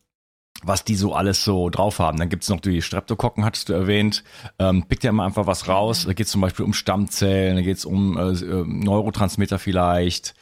was 0.64 0.84
die 0.84 0.96
so 0.96 1.14
alles 1.14 1.44
so 1.44 1.70
drauf 1.70 2.00
haben. 2.00 2.18
Dann 2.18 2.30
gibt's 2.30 2.50
noch 2.50 2.62
die 2.62 2.82
Streptokokken, 2.82 3.46
hattest 3.46 3.70
du 3.70 3.74
erwähnt. 3.74 4.24
Ähm, 4.58 4.86
pick 4.88 5.00
dir 5.00 5.12
mal 5.12 5.28
einfach 5.28 5.46
was 5.46 5.68
raus. 5.68 6.06
Da 6.06 6.14
geht's 6.14 6.32
zum 6.32 6.42
Beispiel 6.42 6.66
um 6.66 6.74
Stammzellen, 6.74 7.58
da 7.58 7.62
geht's 7.62 7.86
um 7.86 8.18
äh, 8.18 8.32
äh, 8.32 8.64
Neurotransmitter 8.66 9.60
vielleicht. 9.60 10.34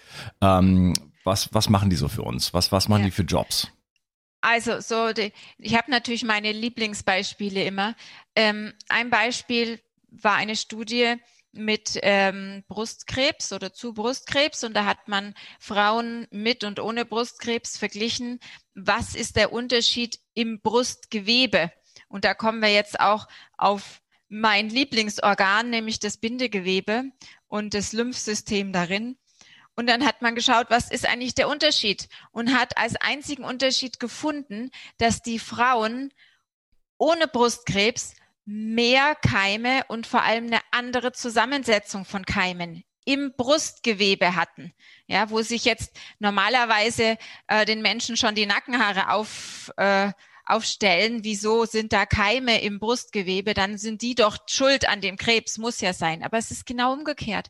Ähm, 0.42 0.94
was, 1.26 1.54
was 1.54 1.70
machen 1.70 1.90
die 1.90 1.98
so 1.98 2.08
für 2.08 2.24
uns? 2.24 2.54
Was, 2.54 2.72
was 2.72 2.88
machen 2.88 3.02
ja. 3.02 3.06
die 3.08 3.12
für 3.12 3.24
Jobs? 3.24 3.68
Also 4.50 4.80
so, 4.80 5.12
die, 5.12 5.34
ich 5.58 5.76
habe 5.76 5.92
natürlich 5.92 6.24
meine 6.24 6.54
Lieblingsbeispiele 6.54 7.66
immer. 7.66 7.98
Ähm, 8.34 8.74
ein 8.88 9.10
Beispiel 9.10 9.82
war 10.10 10.36
eine 10.36 10.56
Studie 10.56 11.16
mit 11.52 12.00
ähm, 12.02 12.64
Brustkrebs 12.70 13.52
oder 13.52 13.74
zu 13.74 13.94
Brustkrebs 13.94 14.64
und 14.64 14.74
da 14.74 14.86
hat 14.86 15.10
man 15.10 15.34
Frauen 15.60 16.28
mit 16.32 16.64
und 16.64 16.80
ohne 16.80 17.04
Brustkrebs 17.04 17.78
verglichen. 17.78 18.40
Was 18.74 19.16
ist 19.16 19.36
der 19.36 19.52
Unterschied 19.52 20.18
im 20.34 20.62
Brustgewebe? 20.62 21.70
Und 22.08 22.24
da 22.24 22.34
kommen 22.34 22.62
wir 22.62 22.72
jetzt 22.72 23.02
auch 23.02 23.28
auf 23.58 24.02
mein 24.30 24.70
Lieblingsorgan, 24.70 25.70
nämlich 25.70 26.00
das 26.00 26.16
Bindegewebe 26.16 27.04
und 27.50 27.74
das 27.74 27.92
Lymphsystem 27.92 28.72
darin. 28.72 29.18
Und 29.78 29.88
dann 29.88 30.06
hat 30.06 30.24
man 30.24 30.34
geschaut, 30.34 30.70
was 30.70 30.90
ist 30.90 31.06
eigentlich 31.06 31.36
der 31.36 31.48
Unterschied? 31.48 32.10
Und 32.32 32.58
hat 32.58 32.78
als 32.78 32.96
einzigen 32.96 33.44
Unterschied 33.44 34.00
gefunden, 34.00 34.72
dass 34.98 35.22
die 35.22 35.38
Frauen 35.38 36.12
ohne 36.98 37.28
Brustkrebs 37.28 38.16
mehr 38.44 39.14
Keime 39.16 39.84
und 39.88 40.08
vor 40.08 40.24
allem 40.24 40.48
eine 40.48 40.62
andere 40.72 41.12
Zusammensetzung 41.12 42.06
von 42.06 42.26
Keimen 42.26 42.84
im 43.06 43.34
Brustgewebe 43.38 44.36
hatten, 44.36 44.74
ja, 45.06 45.30
wo 45.30 45.42
sich 45.42 45.64
jetzt 45.64 45.96
normalerweise 46.20 47.18
äh, 47.48 47.66
den 47.66 47.82
Menschen 47.82 48.18
schon 48.18 48.36
die 48.36 48.46
Nackenhaare 48.46 49.12
auf, 49.12 49.72
äh, 49.78 50.12
aufstellen, 50.46 51.24
wieso 51.24 51.66
sind 51.66 51.94
da 51.94 52.06
Keime 52.06 52.62
im 52.62 52.80
Brustgewebe, 52.80 53.54
dann 53.54 53.78
sind 53.78 54.02
die 54.02 54.16
doch 54.16 54.38
schuld 54.48 54.90
an 54.90 55.02
dem 55.02 55.18
Krebs, 55.18 55.58
muss 55.58 55.82
ja 55.82 55.94
sein. 55.94 56.24
Aber 56.24 56.38
es 56.38 56.52
ist 56.52 56.66
genau 56.66 56.94
umgekehrt. 56.94 57.48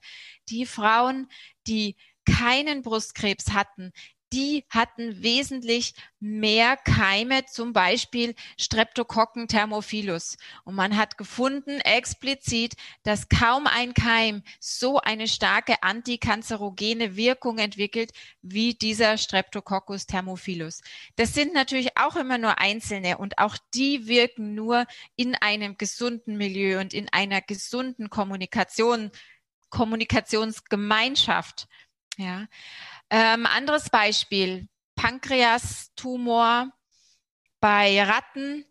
Die 0.50 0.66
Frauen, 0.66 1.30
die 1.68 1.96
keinen 2.28 2.82
Brustkrebs 2.82 3.54
hatten, 3.54 3.94
die 4.34 4.66
hatten 4.70 5.24
wesentlich 5.24 5.94
mehr 6.20 6.76
Keime, 6.76 7.46
zum 7.46 7.72
Beispiel 7.72 8.36
Streptokokken 8.58 9.48
thermophilus. 9.48 10.38
Und 10.66 10.76
man 10.76 10.98
hat 10.98 11.18
gefunden 11.18 11.80
explizit, 11.80 12.76
dass 13.04 13.30
kaum 13.30 13.68
ein 13.68 13.94
Keim 13.94 14.44
so 14.60 15.00
eine 15.00 15.28
starke 15.28 15.82
antikanzerogene 15.82 17.16
Wirkung 17.16 17.58
entwickelt 17.58 18.12
wie 18.42 18.74
dieser 18.74 19.18
Streptococcus 19.18 20.08
thermophilus. 20.08 20.82
Das 21.16 21.34
sind 21.34 21.54
natürlich 21.54 21.98
auch 21.98 22.18
immer 22.18 22.38
nur 22.38 22.60
einzelne 22.60 23.18
und 23.18 23.38
auch 23.38 23.56
die 23.74 24.08
wirken 24.08 24.56
nur 24.56 24.86
in 25.16 25.36
einem 25.36 25.78
gesunden 25.78 26.36
Milieu 26.38 26.82
und 26.82 26.94
in 26.94 27.08
einer 27.10 27.42
gesunden 27.42 28.10
Kommunikation, 28.10 29.12
Kommunikationsgemeinschaft. 29.70 31.68
Ja. 32.18 32.48
Ähm, 33.10 33.46
anderes 33.46 33.90
Beispiel, 33.90 34.68
Pankreastumor 34.96 36.74
bei 37.60 38.04
Ratten. 38.04 38.66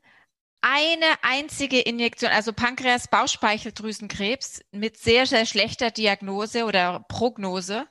Eine 0.61 1.07
einzige 1.23 1.81
Injektion, 1.81 2.31
also 2.33 2.53
Pankreas-Bauchspeicheldrüsenkrebs 2.53 4.63
mit 4.73 4.99
sehr, 4.99 5.27
sehr 5.27 5.47
schlechter 5.47 5.93
Diagnose 5.93 6.65
oder 6.65 7.05
Prognose. 7.09 7.87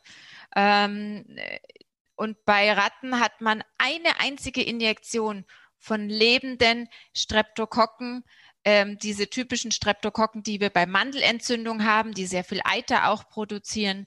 Ähm, 0.55 1.25
und 2.15 2.43
bei 2.45 2.73
Ratten 2.73 3.21
hat 3.21 3.39
man 3.39 3.63
eine 3.77 4.19
einzige 4.19 4.61
Injektion 4.61 5.45
von 5.77 6.09
lebenden 6.09 6.89
Streptokokken, 7.13 8.25
ähm, 8.65 8.99
diese 8.99 9.29
typischen 9.29 9.71
Streptokokken, 9.71 10.43
die 10.43 10.59
wir 10.59 10.69
bei 10.69 10.85
Mandelentzündung 10.85 11.85
haben, 11.85 12.13
die 12.13 12.25
sehr 12.25 12.43
viel 12.43 12.59
Eiter 12.65 13.09
auch 13.09 13.29
produzieren, 13.29 14.05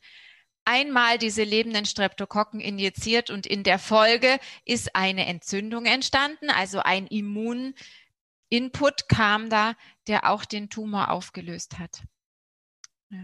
einmal 0.68 1.16
diese 1.16 1.44
lebenden 1.44 1.86
Streptokokken 1.86 2.60
injiziert 2.60 3.30
und 3.30 3.46
in 3.46 3.62
der 3.62 3.78
Folge 3.78 4.38
ist 4.66 4.94
eine 4.94 5.24
Entzündung 5.24 5.86
entstanden, 5.86 6.50
also 6.50 6.80
ein 6.80 7.06
Immuninput 7.06 9.08
kam 9.08 9.48
da, 9.48 9.74
der 10.08 10.30
auch 10.30 10.44
den 10.44 10.68
Tumor 10.68 11.10
aufgelöst 11.10 11.78
hat. 11.78 12.02
Ja. 13.08 13.18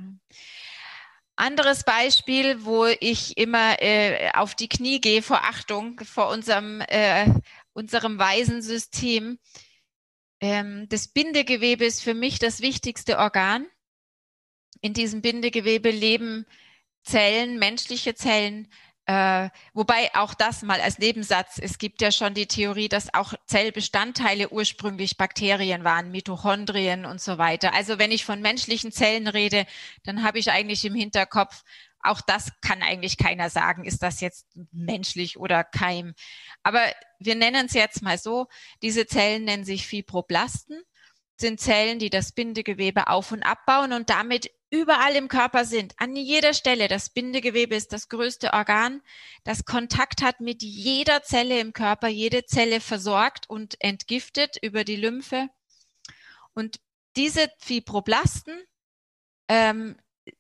Anderes 1.37 1.85
Beispiel, 1.85 2.65
wo 2.65 2.87
ich 2.87 3.37
immer 3.37 3.83
äh, 3.83 4.31
auf 4.33 4.55
die 4.55 4.69
Knie 4.69 5.01
gehe 5.01 5.21
vor 5.21 5.45
Achtung 5.45 6.01
vor 6.01 6.31
unserem, 6.31 6.81
äh, 6.89 7.27
unserem 7.75 8.19
weisen 8.19 8.63
System. 8.63 9.39
Ähm, 10.41 10.87
das 10.89 11.09
Bindegewebe 11.09 11.85
ist 11.85 12.03
für 12.03 12.15
mich 12.15 12.39
das 12.39 12.63
wichtigste 12.63 13.19
Organ. 13.19 13.67
In 14.81 14.95
diesem 14.95 15.23
Bindegewebe 15.23 15.91
leben 15.91 16.47
Zellen, 17.05 17.59
menschliche 17.59 18.15
Zellen, 18.15 18.69
äh, 19.07 19.51
wobei 19.75 20.15
auch 20.15 20.33
das 20.33 20.63
mal 20.63 20.81
als 20.81 20.99
Nebensatz, 20.99 21.59
es 21.59 21.77
gibt 21.77 22.01
ja 22.01 22.11
schon 22.11 22.33
die 22.33 22.47
Theorie, 22.47 22.89
dass 22.89 23.13
auch 23.13 23.35
Zellbestandteile 23.47 24.49
ursprünglich 24.49 25.19
Bakterien 25.19 25.85
waren, 25.85 26.11
Mitochondrien 26.11 27.05
und 27.05 27.21
so 27.21 27.37
weiter. 27.37 27.75
Also 27.75 27.99
wenn 27.99 28.11
ich 28.11 28.25
von 28.25 28.41
menschlichen 28.41 28.93
Zellen 28.93 29.29
rede, 29.29 29.67
dann 30.05 30.23
habe 30.23 30.39
ich 30.39 30.51
eigentlich 30.51 30.85
im 30.87 30.95
Hinterkopf 30.95 31.63
auch 32.05 32.21
das 32.21 32.51
kann 32.61 32.83
eigentlich 32.83 33.17
keiner 33.17 33.49
sagen, 33.49 33.85
ist 33.85 34.03
das 34.03 34.21
jetzt 34.21 34.47
menschlich 34.73 35.39
oder 35.39 35.65
Keim. 35.65 36.15
Aber 36.63 36.81
wir 37.19 37.35
nennen 37.35 37.67
es 37.67 37.73
jetzt 37.73 38.03
mal 38.03 38.19
so, 38.19 38.47
diese 38.83 39.07
Zellen 39.07 39.45
nennen 39.45 39.65
sich 39.65 39.87
Fibroblasten, 39.87 40.83
sind 41.41 41.61
Zellen, 41.61 41.99
die 41.99 42.11
das 42.11 42.33
Bindegewebe 42.33 43.09
auf 43.09 43.33
und 43.33 43.43
abbauen 43.43 43.95
und 43.95 44.11
damit 44.11 44.51
überall 44.75 45.15
im 45.15 45.29
Körper 45.29 45.65
sind, 45.65 45.95
an 45.99 46.17
jeder 46.17 46.53
Stelle. 46.53 46.89
Das 46.89 47.09
Bindegewebe 47.11 47.77
ist 47.77 47.93
das 47.93 48.09
größte 48.09 48.53
Organ, 48.53 49.03
das 49.45 49.65
Kontakt 49.65 50.23
hat 50.23 50.41
mit 50.41 50.63
jeder 50.63 51.23
Zelle 51.23 51.61
im 51.61 51.73
Körper, 51.73 52.09
jede 52.09 52.45
Zelle 52.45 52.81
versorgt 52.81 53.49
und 53.49 53.77
entgiftet 53.81 54.57
über 54.61 54.83
die 54.83 54.97
Lymphe. 54.97 55.49
Und 56.55 56.81
diese 57.17 57.49
Fibroblasten 57.59 58.61
ähm, 59.49 59.97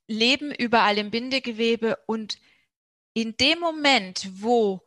leben 0.08 0.52
überall 0.52 0.98
im 0.98 1.12
Bindegewebe 1.12 1.96
und 2.06 2.38
in 3.12 3.36
dem 3.36 3.60
Moment, 3.60 4.28
wo 4.32 4.82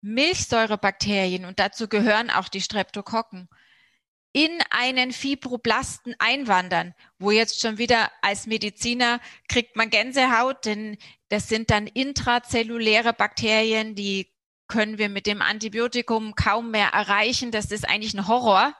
Milchsäurebakterien, 0.00 1.44
und 1.44 1.60
dazu 1.60 1.86
gehören 1.86 2.30
auch 2.30 2.48
die 2.48 2.60
Streptokokken, 2.60 3.48
in 4.32 4.58
einen 4.70 5.12
Fibroblasten 5.12 6.14
einwandern, 6.18 6.94
wo 7.18 7.30
jetzt 7.30 7.60
schon 7.60 7.78
wieder 7.78 8.10
als 8.22 8.46
Mediziner 8.46 9.20
kriegt 9.48 9.76
man 9.76 9.90
Gänsehaut, 9.90 10.64
denn 10.64 10.96
das 11.28 11.48
sind 11.48 11.70
dann 11.70 11.86
intrazelluläre 11.86 13.12
Bakterien, 13.12 13.94
die 13.94 14.32
können 14.68 14.96
wir 14.96 15.10
mit 15.10 15.26
dem 15.26 15.42
Antibiotikum 15.42 16.34
kaum 16.34 16.70
mehr 16.70 16.88
erreichen. 16.88 17.50
Das 17.50 17.70
ist 17.70 17.86
eigentlich 17.86 18.14
ein 18.14 18.26
Horror 18.26 18.74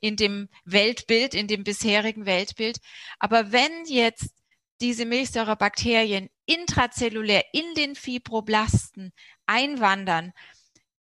in 0.00 0.16
dem 0.16 0.48
Weltbild, 0.64 1.34
in 1.34 1.48
dem 1.48 1.64
bisherigen 1.64 2.26
Weltbild. 2.26 2.78
Aber 3.18 3.50
wenn 3.50 3.86
jetzt 3.86 4.34
diese 4.80 5.06
Milchsäurebakterien 5.06 6.28
intrazellulär 6.46 7.44
in 7.52 7.74
den 7.74 7.94
Fibroblasten 7.94 9.12
einwandern, 9.46 10.32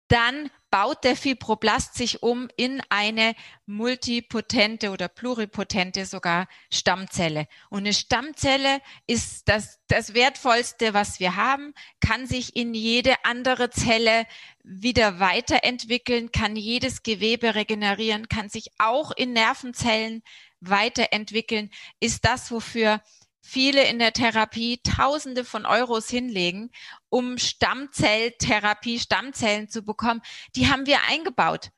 dann 0.08 0.50
baut 0.70 1.04
der 1.04 1.16
Fibroblast 1.16 1.96
sich 1.96 2.24
um 2.24 2.50
in 2.58 2.82
eine 2.90 3.36
multipotente 3.66 4.92
oder 4.92 5.08
pluripotente 5.08 6.06
sogar 6.06 6.48
Stammzelle. 6.72 7.48
Und 7.70 7.80
eine 7.80 7.94
Stammzelle 7.94 8.82
ist 9.06 9.48
das, 9.48 9.80
das 9.88 10.14
Wertvollste, 10.14 10.94
was 10.94 11.20
wir 11.20 11.36
haben, 11.36 11.74
kann 12.02 12.28
sich 12.28 12.56
in 12.56 12.74
jede 12.74 13.16
andere 13.24 13.70
Zelle 13.70 14.26
wieder 14.64 15.20
weiterentwickeln, 15.20 16.32
kann 16.32 16.56
jedes 16.56 17.04
Gewebe 17.04 17.56
regenerieren, 17.56 18.28
kann 18.28 18.50
sich 18.50 18.72
auch 18.78 19.12
in 19.12 19.34
Nervenzellen 19.34 20.22
weiterentwickeln, 20.60 21.70
ist 22.00 22.26
das, 22.26 22.52
wofür 22.52 23.02
viele 23.48 23.88
in 23.88 23.98
der 23.98 24.12
Therapie 24.12 24.82
Tausende 24.84 25.46
von 25.46 25.66
Euros 25.66 26.10
hinlegen, 26.10 26.70
um 27.10 27.38
Stammzelltherapie, 27.38 29.00
Stammzellen 29.00 29.70
zu 29.70 29.84
bekommen. 29.84 30.22
Die 30.56 30.68
haben 30.68 30.86
wir 30.86 31.00
eingebaut. 31.08 31.70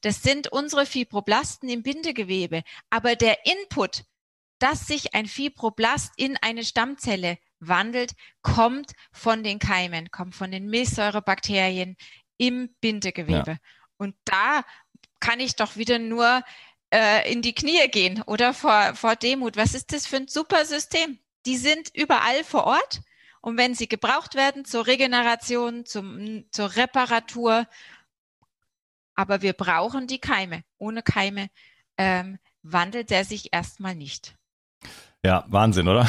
Das 0.00 0.22
sind 0.22 0.48
unsere 0.48 0.86
Fibroblasten 0.86 1.68
im 1.68 1.82
Bindegewebe. 1.82 2.62
Aber 2.90 3.14
der 3.14 3.46
Input, 3.46 4.04
dass 4.58 4.86
sich 4.86 5.14
ein 5.14 5.26
Fibroblast 5.26 6.12
in 6.16 6.36
eine 6.42 6.64
Stammzelle 6.64 7.38
wandelt, 7.60 8.12
kommt 8.42 8.92
von 9.12 9.44
den 9.44 9.58
Keimen, 9.58 10.10
kommt 10.10 10.34
von 10.34 10.50
den 10.50 10.66
Milchsäurebakterien 10.66 11.96
im 12.38 12.74
Bindegewebe. 12.80 13.52
Ja. 13.52 13.58
Und 13.96 14.16
da 14.24 14.64
kann 15.20 15.40
ich 15.40 15.54
doch 15.54 15.76
wieder 15.76 15.98
nur 15.98 16.42
äh, 16.94 17.30
in 17.30 17.42
die 17.42 17.54
Knie 17.54 17.88
gehen 17.88 18.22
oder 18.26 18.54
vor, 18.54 18.94
vor 18.94 19.16
Demut. 19.16 19.56
Was 19.56 19.74
ist 19.74 19.92
das 19.92 20.06
für 20.06 20.16
ein 20.16 20.28
super 20.28 20.64
System? 20.64 21.18
Die 21.44 21.56
sind 21.56 21.90
überall 21.92 22.44
vor 22.44 22.64
Ort 22.64 23.00
und 23.40 23.58
wenn 23.58 23.74
sie 23.74 23.88
gebraucht 23.88 24.36
werden 24.36 24.64
zur 24.64 24.86
Regeneration, 24.86 25.84
zum, 25.84 26.44
zur 26.52 26.76
Reparatur, 26.76 27.66
aber 29.16 29.42
wir 29.42 29.54
brauchen 29.54 30.06
die 30.06 30.20
Keime. 30.20 30.62
Ohne 30.78 31.02
Keime 31.02 31.48
ähm, 31.98 32.38
wandelt 32.62 33.10
er 33.10 33.24
sich 33.24 33.52
erstmal 33.52 33.96
nicht. 33.96 34.36
Ja, 35.24 35.44
Wahnsinn, 35.48 35.88
oder? 35.88 36.06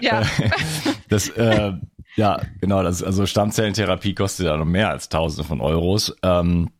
Ja. 0.00 0.22
das, 1.08 1.28
äh, 1.30 1.72
ja, 2.16 2.42
genau. 2.60 2.82
Das, 2.82 3.02
also 3.02 3.24
Stammzellentherapie 3.24 4.14
kostet 4.14 4.46
ja 4.46 4.56
noch 4.56 4.64
mehr 4.64 4.90
als 4.90 5.08
Tausende 5.08 5.46
von 5.46 5.60
Euros. 5.60 6.14
Ähm, 6.22 6.70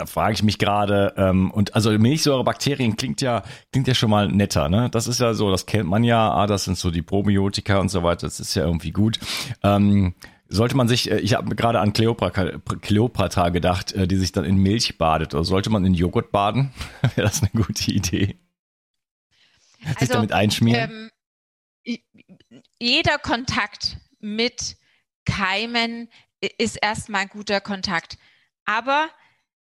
da 0.00 0.06
frage 0.06 0.32
ich 0.32 0.42
mich 0.42 0.58
gerade, 0.58 1.12
ähm, 1.18 1.50
und 1.50 1.74
also 1.74 1.90
Milchsäurebakterien 1.90 2.96
klingt 2.96 3.20
ja, 3.20 3.42
klingt 3.70 3.86
ja 3.86 3.94
schon 3.94 4.08
mal 4.08 4.28
netter, 4.28 4.70
ne? 4.70 4.88
Das 4.90 5.06
ist 5.06 5.20
ja 5.20 5.34
so, 5.34 5.50
das 5.50 5.66
kennt 5.66 5.88
man 5.88 6.04
ja, 6.04 6.32
ah, 6.32 6.46
das 6.46 6.64
sind 6.64 6.78
so 6.78 6.90
die 6.90 7.02
Probiotika 7.02 7.78
und 7.78 7.90
so 7.90 8.02
weiter, 8.02 8.26
das 8.26 8.40
ist 8.40 8.54
ja 8.54 8.64
irgendwie 8.64 8.92
gut. 8.92 9.20
Ähm, 9.62 10.14
sollte 10.48 10.74
man 10.74 10.88
sich, 10.88 11.10
äh, 11.10 11.18
ich 11.18 11.34
habe 11.34 11.54
gerade 11.54 11.80
an 11.80 11.92
Kleopatra, 11.92 13.48
gedacht, 13.50 13.92
äh, 13.92 14.08
die 14.08 14.16
sich 14.16 14.32
dann 14.32 14.46
in 14.46 14.56
Milch 14.56 14.96
badet, 14.96 15.34
oder 15.34 15.44
sollte 15.44 15.68
man 15.68 15.84
in 15.84 15.92
Joghurt 15.92 16.32
baden? 16.32 16.72
Wäre 17.14 17.28
das 17.28 17.42
eine 17.42 17.50
gute 17.50 17.92
Idee? 17.92 18.38
Sich 19.80 19.96
also, 19.98 20.14
damit 20.14 20.32
einschmieren? 20.32 21.10
Ähm, 21.84 21.98
jeder 22.78 23.18
Kontakt 23.18 23.98
mit 24.18 24.78
Keimen 25.26 26.08
ist 26.56 26.76
erstmal 26.80 27.22
ein 27.22 27.28
guter 27.28 27.60
Kontakt. 27.60 28.16
Aber 28.64 29.10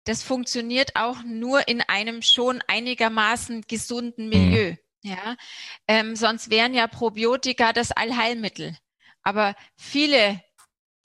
das 0.09 0.23
funktioniert 0.23 0.95
auch 0.95 1.21
nur 1.23 1.67
in 1.67 1.81
einem 1.81 2.23
schon 2.23 2.63
einigermaßen 2.67 3.61
gesunden. 3.67 4.29
Milieu. 4.29 4.71
Mhm. 4.71 4.77
Ja, 5.03 5.37
ähm, 5.87 6.15
sonst 6.15 6.49
wären 6.49 6.73
ja 6.73 6.87
Probiotika 6.87 7.73
das 7.73 7.91
Allheilmittel. 7.91 8.75
Aber 9.21 9.55
viele 9.77 10.43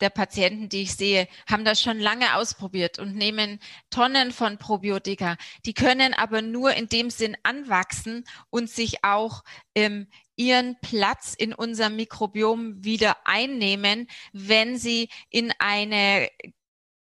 der 0.00 0.08
Patienten, 0.08 0.70
die 0.70 0.82
ich 0.82 0.94
sehe, 0.94 1.28
haben 1.46 1.66
das 1.66 1.82
schon 1.82 2.00
lange 2.00 2.34
ausprobiert 2.34 2.98
und 2.98 3.14
nehmen 3.14 3.60
Tonnen 3.90 4.32
von 4.32 4.56
Probiotika. 4.56 5.36
Die 5.66 5.74
können 5.74 6.14
aber 6.14 6.40
nur 6.40 6.72
in 6.72 6.88
dem 6.88 7.10
Sinn 7.10 7.36
anwachsen 7.42 8.24
und 8.48 8.70
sich 8.70 9.04
auch 9.04 9.44
ähm, 9.74 10.08
ihren 10.34 10.76
Platz 10.80 11.34
in 11.34 11.52
unserem 11.52 11.96
Mikrobiom 11.96 12.82
wieder 12.82 13.18
einnehmen, 13.26 14.08
wenn 14.32 14.78
sie 14.78 15.10
in 15.28 15.52
eine 15.58 16.30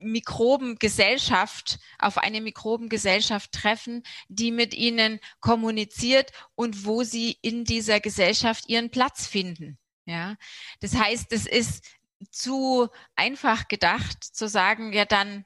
Mikrobengesellschaft, 0.01 1.79
auf 1.99 2.17
eine 2.17 2.41
Mikrobengesellschaft 2.41 3.51
treffen, 3.51 4.03
die 4.27 4.51
mit 4.51 4.73
ihnen 4.73 5.19
kommuniziert 5.39 6.31
und 6.55 6.85
wo 6.85 7.03
sie 7.03 7.37
in 7.41 7.63
dieser 7.65 7.99
Gesellschaft 7.99 8.67
ihren 8.67 8.89
Platz 8.89 9.27
finden. 9.27 9.77
Ja, 10.05 10.35
das 10.79 10.95
heißt, 10.95 11.31
es 11.31 11.45
ist 11.45 11.85
zu 12.31 12.89
einfach 13.15 13.67
gedacht 13.67 14.23
zu 14.23 14.47
sagen, 14.47 14.93
ja, 14.93 15.05
dann 15.05 15.45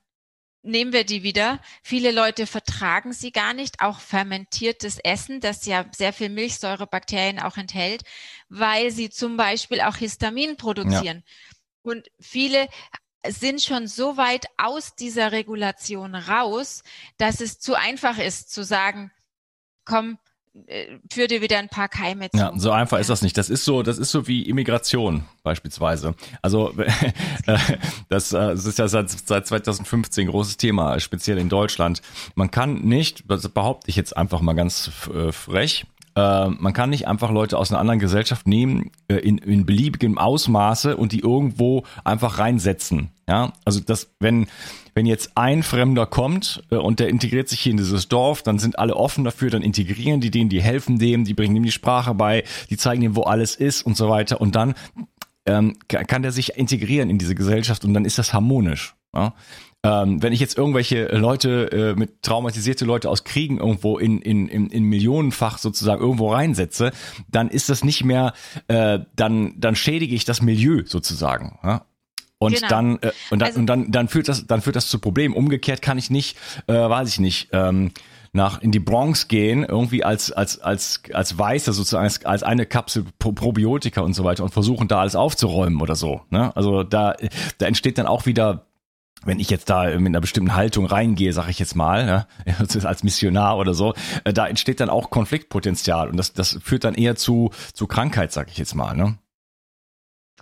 nehmen 0.66 0.92
wir 0.92 1.06
die 1.06 1.24
wieder. 1.24 1.62
Viele 1.84 2.12
Leute 2.12 2.48
vertragen 2.48 3.14
sie 3.14 3.32
gar 3.32 3.54
nicht, 3.54 3.82
auch 3.82 4.00
fermentiertes 4.00 5.00
Essen, 5.00 5.40
das 5.40 5.66
ja 5.66 5.86
sehr 5.96 6.12
viel 6.12 6.30
Milchsäurebakterien 6.30 7.40
auch 7.40 7.58
enthält, 7.58 8.04
weil 8.50 8.92
sie 8.92 9.10
zum 9.10 9.38
Beispiel 9.38 9.82
auch 9.82 9.98
Histamin 9.98 10.58
produzieren. 10.58 11.24
Ja. 11.26 11.34
Und 11.84 12.08
viele 12.20 12.68
sind 13.30 13.62
schon 13.62 13.88
so 13.88 14.18
weit 14.18 14.46
aus 14.58 14.96
dieser 14.96 15.32
Regulation 15.32 16.16
raus, 16.16 16.84
dass 17.18 17.42
es 17.42 17.60
zu 17.60 17.76
einfach 17.76 18.18
ist 18.18 18.52
zu 18.52 18.64
sagen, 18.64 19.12
komm, 19.86 20.18
äh, 20.68 21.00
führ 21.12 21.28
dir 21.28 21.42
wieder 21.42 21.58
ein 21.58 21.68
paar 21.68 21.90
Keime 21.90 22.30
zu. 22.32 22.38
Ja, 22.38 22.54
so 22.56 22.72
einfach 22.72 23.00
ist 23.00 23.10
das 23.10 23.22
nicht. 23.22 23.38
Das 23.38 23.50
ist 23.50 23.66
so, 23.66 23.84
das 23.84 23.98
ist 23.98 24.12
so 24.12 24.26
wie 24.28 24.44
Immigration 24.44 25.26
beispielsweise. 25.44 26.16
Also 26.42 26.74
äh, 27.46 27.58
das, 28.08 28.30
das 28.30 28.66
ist 28.66 28.80
ja 28.80 28.88
seit, 28.88 29.10
seit 29.10 29.48
2015 29.48 30.28
großes 30.28 30.56
Thema, 30.56 31.00
speziell 31.02 31.40
in 31.40 31.50
Deutschland. 31.50 32.02
Man 32.36 32.52
kann 32.52 32.76
nicht, 32.82 33.24
das 33.30 33.48
behaupte 33.50 33.90
ich 33.90 33.98
jetzt 33.98 34.16
einfach 34.16 34.40
mal 34.40 34.54
ganz 34.54 34.92
äh, 35.14 35.34
frech, 35.34 35.86
äh, 36.16 36.50
man 36.50 36.74
kann 36.74 36.90
nicht 36.90 37.08
einfach 37.08 37.30
Leute 37.32 37.58
aus 37.58 37.72
einer 37.72 37.80
anderen 37.80 38.00
Gesellschaft 38.00 38.48
nehmen, 38.48 38.92
äh, 39.08 39.16
in, 39.16 39.38
in 39.38 39.66
beliebigem 39.66 40.18
Ausmaße 40.18 40.96
und 40.96 41.12
die 41.12 41.20
irgendwo 41.20 41.84
einfach 42.04 42.40
reinsetzen. 42.40 43.10
Ja, 43.28 43.54
also 43.66 43.80
das, 43.80 44.14
wenn, 44.20 44.48
wenn 44.94 45.06
jetzt 45.06 45.32
ein 45.36 45.64
Fremder 45.64 46.06
kommt 46.06 46.64
äh, 46.72 46.76
und 46.76 47.00
der 47.00 47.10
integriert 47.10 47.50
sich 47.50 47.60
hier 47.60 47.72
in 47.72 47.78
dieses 47.78 48.08
Dorf, 48.08 48.44
dann 48.44 48.60
sind 48.60 48.80
alle 48.80 48.96
offen 48.96 49.24
dafür, 49.24 49.50
dann 49.50 49.62
integrieren 49.62 50.22
die 50.22 50.32
den, 50.32 50.48
die 50.48 50.62
helfen 50.62 51.00
dem, 51.00 51.26
die 51.26 51.34
bringen 51.34 51.56
ihm 51.56 51.64
die 51.64 51.72
Sprache 51.72 52.14
bei, 52.14 52.44
die 52.70 52.78
zeigen 52.78 53.02
ihm, 53.02 53.16
wo 53.16 53.24
alles 53.24 53.56
ist 53.56 53.82
und 53.82 53.98
so 53.98 54.10
weiter. 54.10 54.40
Und 54.40 54.56
dann 54.56 54.76
ähm, 55.46 55.78
kann 55.88 56.22
der 56.22 56.32
sich 56.32 56.58
integrieren 56.58 57.10
in 57.10 57.18
diese 57.18 57.36
Gesellschaft 57.36 57.84
und 57.84 57.94
dann 57.94 58.06
ist 58.06 58.18
das 58.18 58.34
harmonisch. 58.34 58.96
Ja? 59.14 59.34
Ähm, 59.86 60.24
wenn 60.24 60.34
ich 60.34 60.40
jetzt 60.40 60.58
irgendwelche 60.58 61.08
Leute 61.16 61.72
äh, 61.72 61.96
mit 61.96 62.22
traumatisierte 62.24 62.86
Leute 62.86 63.10
aus 63.10 63.24
Kriegen 63.24 63.60
irgendwo 63.60 63.98
in, 63.98 64.22
in, 64.22 64.48
in, 64.48 64.70
in 64.70 64.84
Millionenfach 64.84 65.58
sozusagen 65.58 66.02
irgendwo 66.02 66.32
reinsetze, 66.32 66.92
dann 67.30 67.50
ist 67.50 67.70
das 67.70 67.84
nicht 67.84 68.04
mehr, 68.04 68.34
äh, 68.68 69.00
dann, 69.16 69.54
dann 69.58 69.76
schädige 69.76 70.16
ich 70.16 70.26
das 70.26 70.42
Milieu 70.42 70.84
sozusagen. 70.86 71.60
Ja? 71.64 71.86
Und 72.38 72.56
genau. 72.56 72.68
dann 72.68 73.00
äh, 73.02 73.12
und 73.30 73.40
dann, 73.40 73.48
also, 73.48 73.60
und 73.60 73.66
dann 73.68 73.92
dann 73.92 74.08
führt 74.08 74.28
das 74.28 74.46
dann 74.46 74.62
führt 74.62 74.76
das 74.76 74.88
zu 74.88 75.00
Problemen. 75.00 75.34
Umgekehrt 75.34 75.82
kann 75.82 75.98
ich 75.98 76.10
nicht, 76.10 76.38
äh, 76.68 76.74
weiß 76.74 77.10
ich 77.10 77.20
nicht. 77.20 77.50
Ähm, 77.54 77.92
nach 78.34 78.62
in 78.62 78.72
die 78.72 78.80
Bronx 78.80 79.30
gehen, 79.30 79.64
irgendwie 79.64 80.04
als 80.04 80.32
als 80.32 80.60
als 80.60 81.04
als 81.14 81.38
Weißer 81.38 81.72
sozusagen 81.72 82.04
als, 82.04 82.26
als 82.26 82.44
eine 82.44 82.66
Kapsel 82.66 83.06
Pro 83.18 83.32
Probiotika 83.32 84.02
und 84.02 84.14
so 84.14 84.26
weiter 84.26 84.44
und 84.44 84.52
versuchen 84.52 84.90
da 84.90 85.00
alles 85.00 85.16
aufzuräumen 85.16 85.80
oder 85.80 85.96
so. 85.96 86.22
Ne? 86.30 86.54
Also 86.56 86.84
da 86.84 87.16
da 87.58 87.66
entsteht 87.66 87.98
dann 87.98 88.08
auch 88.08 88.26
wieder 88.26 88.66
wenn 89.26 89.40
ich 89.40 89.50
jetzt 89.50 89.70
da 89.70 89.86
mit 89.98 90.08
einer 90.08 90.22
bestimmten 90.22 90.56
Haltung 90.56 90.86
reingehe, 90.86 91.34
sage 91.34 91.52
ich 91.52 91.60
jetzt 91.60 91.76
mal, 91.76 92.06
ne, 92.06 92.28
als 92.84 93.04
Missionar 93.04 93.58
oder 93.58 93.74
so, 93.74 93.94
äh, 94.24 94.32
da 94.32 94.48
entsteht 94.48 94.80
dann 94.80 94.90
auch 94.90 95.10
Konfliktpotenzial 95.10 96.10
und 96.10 96.18
das, 96.18 96.34
das 96.34 96.60
führt 96.64 96.84
dann 96.84 96.96
eher 96.96 97.16
zu, 97.16 97.52
zu 97.74 97.88
Krankheit, 97.88 98.32
sage 98.32 98.52
ich 98.52 98.58
jetzt 98.58 98.76
mal. 98.76 98.96
Ne? 98.96 99.18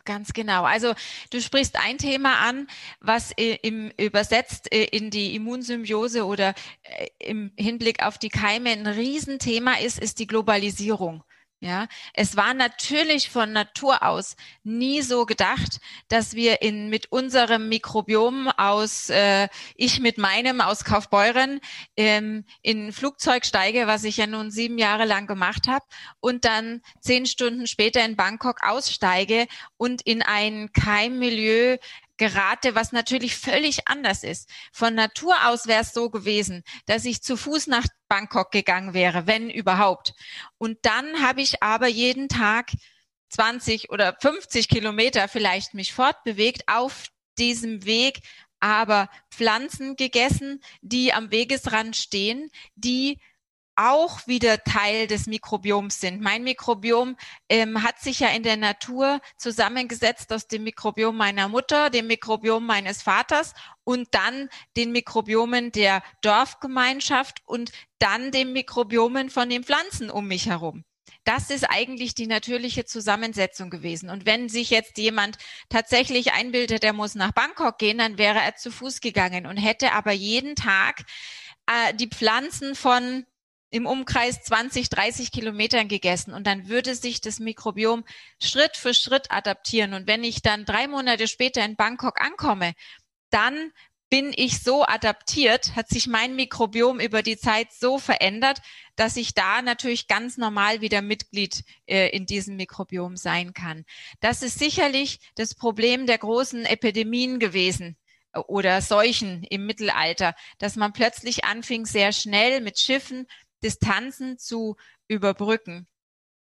Ganz 0.05 0.33
genau. 0.33 0.63
Also 0.63 0.93
du 1.31 1.39
sprichst 1.39 1.77
ein 1.79 1.97
Thema 1.97 2.39
an, 2.39 2.67
was 2.99 3.31
im 3.37 3.89
übersetzt 3.97 4.73
äh, 4.73 4.83
in 4.83 5.11
die 5.11 5.33
Immunsymbiose 5.35 6.25
oder 6.25 6.53
äh, 6.83 7.07
im 7.19 7.51
Hinblick 7.57 8.03
auf 8.03 8.17
die 8.17 8.29
Keime 8.29 8.71
ein 8.71 8.85
Riesenthema 8.85 9.75
ist, 9.75 9.99
ist 9.99 10.19
die 10.19 10.27
Globalisierung. 10.27 11.23
Ja, 11.63 11.87
es 12.13 12.35
war 12.35 12.53
natürlich 12.53 13.29
von 13.29 13.53
Natur 13.53 14.03
aus 14.03 14.35
nie 14.65 15.01
so 15.01 15.25
gedacht, 15.25 15.79
dass 16.09 16.35
wir 16.35 16.61
in 16.61 16.89
mit 16.89 17.09
unserem 17.09 17.69
Mikrobiom 17.69 18.49
aus 18.49 19.09
äh, 19.09 19.47
ich 19.77 20.01
mit 20.01 20.17
meinem 20.17 20.59
aus 20.59 20.83
Kaufbeuren 20.83 21.61
ähm, 21.95 22.43
in 22.63 22.87
ein 22.87 22.91
Flugzeug 22.91 23.45
steige, 23.45 23.87
was 23.87 24.03
ich 24.03 24.17
ja 24.17 24.27
nun 24.27 24.51
sieben 24.51 24.77
Jahre 24.77 25.05
lang 25.05 25.25
gemacht 25.25 25.69
habe, 25.69 25.85
und 26.19 26.43
dann 26.43 26.81
zehn 26.99 27.25
Stunden 27.25 27.65
später 27.65 28.03
in 28.03 28.17
Bangkok 28.17 28.57
aussteige 28.61 29.47
und 29.77 30.01
in 30.01 30.21
ein 30.21 30.69
Keimmilieu 30.73 31.77
gerate, 32.17 32.75
was 32.75 32.91
natürlich 32.91 33.35
völlig 33.35 33.87
anders 33.87 34.23
ist. 34.23 34.49
Von 34.71 34.95
Natur 34.95 35.35
aus 35.47 35.67
wäre 35.67 35.81
es 35.81 35.93
so 35.93 36.09
gewesen, 36.09 36.63
dass 36.85 37.05
ich 37.05 37.23
zu 37.23 37.37
Fuß 37.37 37.67
nach 37.67 37.85
Bangkok 38.07 38.51
gegangen 38.51 38.93
wäre, 38.93 39.27
wenn 39.27 39.49
überhaupt. 39.49 40.13
Und 40.57 40.77
dann 40.83 41.21
habe 41.21 41.41
ich 41.41 41.63
aber 41.63 41.87
jeden 41.87 42.29
Tag 42.29 42.71
20 43.29 43.89
oder 43.89 44.15
50 44.21 44.69
Kilometer 44.69 45.27
vielleicht 45.27 45.73
mich 45.73 45.93
fortbewegt 45.93 46.63
auf 46.67 47.07
diesem 47.37 47.83
Weg, 47.85 48.19
aber 48.59 49.09
Pflanzen 49.31 49.95
gegessen, 49.95 50.61
die 50.81 51.13
am 51.13 51.31
Wegesrand 51.31 51.95
stehen, 51.95 52.49
die 52.75 53.19
auch 53.75 54.27
wieder 54.27 54.63
Teil 54.63 55.07
des 55.07 55.27
Mikrobioms 55.27 55.99
sind. 55.99 56.21
Mein 56.21 56.43
Mikrobiom 56.43 57.15
ähm, 57.49 57.83
hat 57.83 57.99
sich 57.99 58.19
ja 58.19 58.29
in 58.29 58.43
der 58.43 58.57
Natur 58.57 59.19
zusammengesetzt 59.37 60.31
aus 60.31 60.47
dem 60.47 60.63
Mikrobiom 60.63 61.15
meiner 61.15 61.49
Mutter, 61.49 61.89
dem 61.89 62.07
Mikrobiom 62.07 62.65
meines 62.65 63.01
Vaters 63.01 63.53
und 63.83 64.07
dann 64.11 64.49
den 64.77 64.91
Mikrobiomen 64.91 65.71
der 65.71 66.03
Dorfgemeinschaft 66.21 67.41
und 67.45 67.71
dann 67.99 68.31
den 68.31 68.53
Mikrobiomen 68.53 69.29
von 69.29 69.49
den 69.49 69.63
Pflanzen 69.63 70.09
um 70.09 70.27
mich 70.27 70.47
herum. 70.47 70.83
Das 71.23 71.49
ist 71.49 71.63
eigentlich 71.63 72.15
die 72.15 72.27
natürliche 72.27 72.85
Zusammensetzung 72.85 73.69
gewesen. 73.69 74.09
Und 74.09 74.25
wenn 74.25 74.49
sich 74.49 74.69
jetzt 74.69 74.97
jemand 74.97 75.37
tatsächlich 75.69 76.33
einbildet, 76.33 76.83
der 76.83 76.91
muss 76.91 77.15
nach 77.15 77.31
Bangkok 77.31 77.77
gehen, 77.77 77.97
dann 77.97 78.17
wäre 78.17 78.39
er 78.39 78.55
zu 78.55 78.71
Fuß 78.71 78.99
gegangen 78.99 79.45
und 79.45 79.57
hätte 79.57 79.93
aber 79.93 80.11
jeden 80.11 80.55
Tag 80.55 81.03
äh, 81.65 81.93
die 81.93 82.09
Pflanzen 82.09 82.75
von 82.75 83.25
im 83.73 83.87
Umkreis 83.87 84.43
20, 84.43 84.89
30 84.89 85.31
Kilometern 85.31 85.87
gegessen 85.87 86.31
und 86.31 86.45
dann 86.45 86.69
würde 86.69 86.93
sich 86.93 87.21
das 87.21 87.39
Mikrobiom 87.39 88.05
Schritt 88.39 88.77
für 88.77 88.93
Schritt 88.93 89.31
adaptieren. 89.31 89.95
Und 89.95 90.05
wenn 90.05 90.23
ich 90.23 90.43
dann 90.43 90.63
drei 90.63 90.87
Monate 90.87 91.27
später 91.27 91.65
in 91.65 91.75
Bangkok 91.75 92.21
ankomme, 92.21 92.73
dann 93.31 93.71
bin 94.11 94.31
ich 94.35 94.61
so 94.61 94.85
adaptiert, 94.85 95.75
hat 95.75 95.89
sich 95.89 96.05
mein 96.05 96.35
Mikrobiom 96.35 96.99
über 96.99 97.23
die 97.23 97.35
Zeit 97.35 97.73
so 97.73 97.97
verändert, 97.97 98.59
dass 98.95 99.17
ich 99.17 99.33
da 99.33 99.63
natürlich 99.63 100.07
ganz 100.07 100.37
normal 100.37 100.81
wieder 100.81 101.01
Mitglied 101.01 101.63
äh, 101.87 102.09
in 102.09 102.27
diesem 102.27 102.57
Mikrobiom 102.57 103.17
sein 103.17 103.55
kann. 103.55 103.85
Das 104.19 104.43
ist 104.43 104.59
sicherlich 104.59 105.19
das 105.33 105.55
Problem 105.55 106.05
der 106.05 106.19
großen 106.19 106.63
Epidemien 106.65 107.39
gewesen 107.39 107.97
äh, 108.33 108.39
oder 108.39 108.83
Seuchen 108.83 109.41
im 109.49 109.65
Mittelalter, 109.65 110.35
dass 110.59 110.75
man 110.75 110.93
plötzlich 110.93 111.43
anfing, 111.43 111.87
sehr 111.87 112.11
schnell 112.11 112.61
mit 112.61 112.77
Schiffen 112.77 113.25
Distanzen 113.63 114.37
zu 114.37 114.75
überbrücken. 115.07 115.87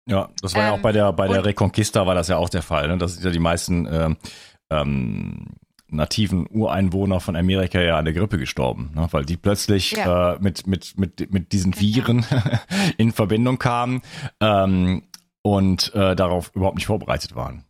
Ja, 0.07 0.29
das 0.41 0.53
war 0.53 0.61
ähm, 0.61 0.67
ja 0.67 0.73
auch 0.73 0.81
bei 0.81 0.91
der 0.91 1.13
bei 1.13 1.27
der 1.27 1.43
Reconquista 1.43 2.05
war 2.05 2.15
das 2.15 2.27
ja 2.27 2.37
auch 2.37 2.49
der 2.49 2.61
Fall. 2.61 2.87
Ne? 2.87 2.97
Das 2.97 3.13
sind 3.13 3.25
ja 3.25 3.31
die 3.31 3.39
meisten 3.39 3.87
ähm, 3.91 4.17
ähm, 4.69 5.55
nativen 5.87 6.47
Ureinwohner 6.49 7.19
von 7.19 7.35
Amerika 7.35 7.81
ja 7.81 7.97
an 7.97 8.05
der 8.05 8.13
Grippe 8.13 8.37
gestorben, 8.37 8.91
ne? 8.95 9.07
weil 9.11 9.25
die 9.25 9.37
plötzlich 9.37 9.91
ja. 9.91 10.33
äh, 10.33 10.39
mit 10.39 10.67
mit 10.67 10.97
mit 10.97 11.31
mit 11.31 11.51
diesen 11.51 11.71
genau. 11.71 11.81
Viren 11.81 12.25
in 12.97 13.11
Verbindung 13.11 13.57
kamen 13.57 14.01
ähm, 14.39 15.03
und 15.41 15.93
äh, 15.95 16.15
darauf 16.15 16.51
überhaupt 16.53 16.75
nicht 16.75 16.87
vorbereitet 16.87 17.35
waren. 17.35 17.65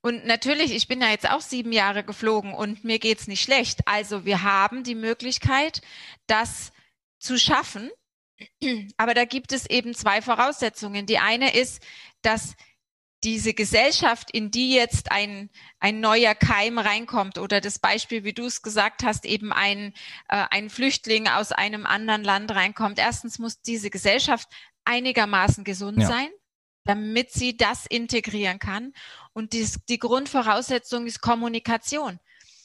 Und 0.00 0.26
natürlich, 0.26 0.74
ich 0.74 0.86
bin 0.86 1.00
ja 1.00 1.08
jetzt 1.08 1.30
auch 1.30 1.40
sieben 1.40 1.72
Jahre 1.72 2.04
geflogen 2.04 2.52
und 2.52 2.84
mir 2.84 2.98
geht's 2.98 3.26
nicht 3.26 3.42
schlecht. 3.42 3.80
Also 3.86 4.26
wir 4.26 4.42
haben 4.42 4.84
die 4.84 4.94
Möglichkeit, 4.94 5.80
das 6.26 6.72
zu 7.18 7.38
schaffen, 7.38 7.90
aber 8.96 9.14
da 9.14 9.24
gibt 9.24 9.52
es 9.52 9.68
eben 9.68 9.94
zwei 9.94 10.22
Voraussetzungen. 10.22 11.06
Die 11.06 11.18
eine 11.18 11.54
ist, 11.54 11.82
dass 12.22 12.54
diese 13.24 13.54
Gesellschaft, 13.54 14.30
in 14.30 14.50
die 14.50 14.74
jetzt 14.74 15.10
ein, 15.10 15.50
ein 15.80 16.00
neuer 16.00 16.34
Keim 16.34 16.78
reinkommt 16.78 17.38
oder 17.38 17.60
das 17.60 17.78
Beispiel, 17.78 18.22
wie 18.22 18.34
du 18.34 18.44
es 18.44 18.60
gesagt 18.60 19.02
hast, 19.02 19.24
eben 19.24 19.50
ein, 19.52 19.94
äh, 20.28 20.44
ein 20.50 20.68
Flüchtling 20.68 21.26
aus 21.26 21.50
einem 21.50 21.86
anderen 21.86 22.22
Land 22.22 22.50
reinkommt. 22.54 22.98
Erstens 22.98 23.38
muss 23.38 23.62
diese 23.62 23.88
Gesellschaft 23.88 24.48
einigermaßen 24.84 25.64
gesund 25.64 26.00
ja. 26.00 26.06
sein, 26.06 26.28
damit 26.84 27.32
sie 27.32 27.56
das 27.56 27.86
integrieren 27.86 28.58
kann. 28.58 28.92
Und 29.32 29.54
dies, 29.54 29.78
die 29.88 29.98
Grundvoraussetzung 29.98 31.06
ist 31.06 31.22
Kommunikation. 31.22 32.20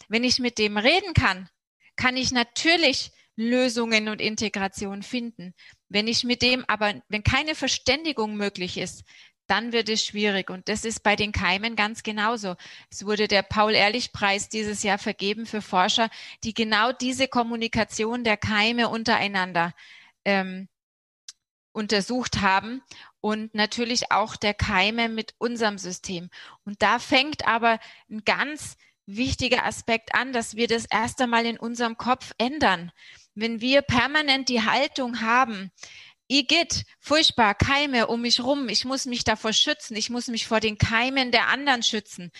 Wenn 0.09 0.25
ich 0.25 0.39
mit 0.39 0.57
dem 0.57 0.77
reden 0.77 1.13
kann, 1.13 1.49
kann 1.95 2.17
ich 2.17 2.31
natürlich 2.31 3.11
Lösungen 3.39 4.09
und 4.09 4.19
Integration 4.19 5.01
finden. 5.01 5.53
Wenn 5.87 6.09
ich 6.09 6.25
mit 6.25 6.41
dem 6.41 6.65
aber, 6.67 7.01
wenn 7.07 7.23
keine 7.23 7.55
Verständigung 7.55 8.35
möglich 8.35 8.77
ist, 8.77 9.05
dann 9.47 9.71
wird 9.71 9.87
es 9.87 10.05
schwierig. 10.05 10.49
Und 10.49 10.67
das 10.67 10.83
ist 10.83 11.03
bei 11.03 11.15
den 11.15 11.31
Keimen 11.31 11.77
ganz 11.77 12.03
genauso. 12.03 12.55
Es 12.91 13.05
wurde 13.05 13.29
der 13.29 13.41
Paul-Ehrlich-Preis 13.41 14.49
dieses 14.49 14.83
Jahr 14.83 14.97
vergeben 14.97 15.45
für 15.45 15.61
Forscher, 15.61 16.09
die 16.43 16.53
genau 16.53 16.91
diese 16.91 17.29
Kommunikation 17.29 18.25
der 18.25 18.35
Keime 18.35 18.89
untereinander 18.89 19.73
ähm, 20.25 20.67
untersucht 21.71 22.41
haben 22.41 22.81
und 23.21 23.55
natürlich 23.55 24.11
auch 24.11 24.35
der 24.35 24.53
Keime 24.53 25.07
mit 25.07 25.33
unserem 25.37 25.77
System. 25.77 26.29
Und 26.65 26.81
da 26.81 26.99
fängt 26.99 27.47
aber 27.47 27.79
ein 28.11 28.25
ganz 28.25 28.75
wichtiger 29.05 29.65
Aspekt 29.65 30.13
an, 30.13 30.33
dass 30.33 30.57
wir 30.57 30.67
das 30.67 30.85
erst 30.85 31.21
einmal 31.21 31.45
in 31.45 31.57
unserem 31.57 31.97
Kopf 31.97 32.33
ändern 32.37 32.91
wenn 33.39 33.61
wir 33.61 33.81
permanent 33.81 34.49
die 34.49 34.61
Haltung 34.63 35.21
haben, 35.21 35.71
Igitt, 36.31 36.83
furchtbar, 36.99 37.55
Keime 37.55 38.05
um 38.05 38.21
mich 38.21 38.39
rum, 38.39 38.69
ich 38.69 38.85
muss 38.85 39.07
mich 39.07 39.23
davor 39.23 39.51
schützen, 39.51 39.95
ich 39.95 40.11
muss 40.11 40.27
mich 40.27 40.45
vor 40.45 40.59
den 40.59 40.77
Keimen 40.77 41.31
der 41.31 41.47
anderen 41.47 41.81
schützen, 41.81 42.31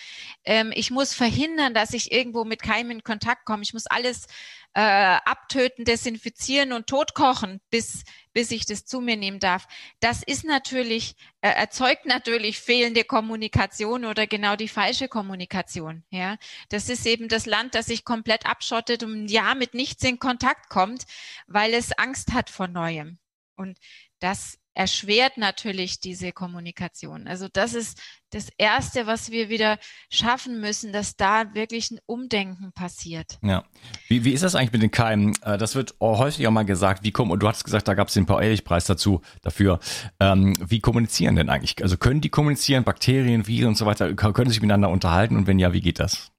ähm, 0.44 0.70
ich 0.72 0.92
muss 0.92 1.12
verhindern, 1.12 1.74
dass 1.74 1.92
ich 1.92 2.12
irgendwo 2.12 2.44
mit 2.44 2.62
Keimen 2.62 2.98
in 2.98 3.02
Kontakt 3.02 3.44
komme, 3.44 3.64
ich 3.64 3.72
muss 3.72 3.88
alles 3.88 4.28
äh, 4.74 4.80
abtöten, 4.80 5.84
desinfizieren 5.84 6.72
und 6.72 6.86
totkochen, 6.86 7.60
bis, 7.70 8.04
bis 8.32 8.52
ich 8.52 8.64
das 8.64 8.84
zu 8.84 9.00
mir 9.00 9.16
nehmen 9.16 9.40
darf. 9.40 9.66
Das 9.98 10.22
ist 10.22 10.44
natürlich, 10.44 11.16
äh, 11.40 11.50
erzeugt 11.50 12.06
natürlich 12.06 12.60
fehlende 12.60 13.02
Kommunikation 13.02 14.04
oder 14.04 14.28
genau 14.28 14.54
die 14.54 14.68
falsche 14.68 15.08
Kommunikation. 15.08 16.04
Ja, 16.10 16.36
das 16.68 16.88
ist 16.88 17.06
eben 17.06 17.26
das 17.26 17.44
Land, 17.46 17.74
das 17.74 17.86
sich 17.86 18.04
komplett 18.04 18.46
abschottet 18.46 19.02
und 19.02 19.26
ja 19.26 19.56
mit 19.56 19.74
nichts 19.74 20.04
in 20.04 20.20
Kontakt 20.20 20.68
kommt, 20.68 21.06
weil 21.48 21.74
es 21.74 21.90
Angst 21.98 22.32
hat 22.32 22.50
vor 22.50 22.68
Neuem. 22.68 23.18
Und 23.60 23.76
das 24.20 24.56
erschwert 24.72 25.36
natürlich 25.36 26.00
diese 26.00 26.32
Kommunikation. 26.32 27.26
Also 27.26 27.48
das 27.52 27.74
ist 27.74 28.00
das 28.30 28.48
Erste, 28.56 29.06
was 29.06 29.30
wir 29.30 29.50
wieder 29.50 29.78
schaffen 30.10 30.60
müssen, 30.60 30.92
dass 30.92 31.16
da 31.16 31.54
wirklich 31.54 31.90
ein 31.90 31.98
Umdenken 32.06 32.72
passiert. 32.72 33.38
Ja. 33.42 33.64
Wie, 34.08 34.24
wie 34.24 34.32
ist 34.32 34.42
das 34.42 34.54
eigentlich 34.54 34.72
mit 34.72 34.82
den 34.82 34.90
Keimen? 34.90 35.34
Äh, 35.42 35.58
das 35.58 35.74
wird 35.74 35.96
häufig 36.00 36.46
auch 36.46 36.52
mal 36.52 36.64
gesagt. 36.64 37.02
Wie 37.02 37.10
kommen, 37.10 37.30
und 37.30 37.42
du 37.42 37.48
hast 37.48 37.64
gesagt, 37.64 37.88
da 37.88 37.94
gab 37.94 38.08
es 38.08 38.14
den 38.14 38.24
Paul-Ehrlich-Preis 38.24 38.86
dazu, 38.86 39.20
dafür. 39.42 39.80
Ähm, 40.20 40.56
wie 40.64 40.80
kommunizieren 40.80 41.36
denn 41.36 41.50
eigentlich? 41.50 41.82
Also 41.82 41.98
können 41.98 42.22
die 42.22 42.30
kommunizieren, 42.30 42.84
Bakterien, 42.84 43.46
Viren 43.46 43.68
und 43.68 43.76
so 43.76 43.84
weiter, 43.84 44.14
können 44.14 44.50
sich 44.50 44.62
miteinander 44.62 44.88
unterhalten? 44.88 45.36
Und 45.36 45.46
wenn 45.46 45.58
ja, 45.58 45.74
wie 45.74 45.82
geht 45.82 45.98
das? 45.98 46.32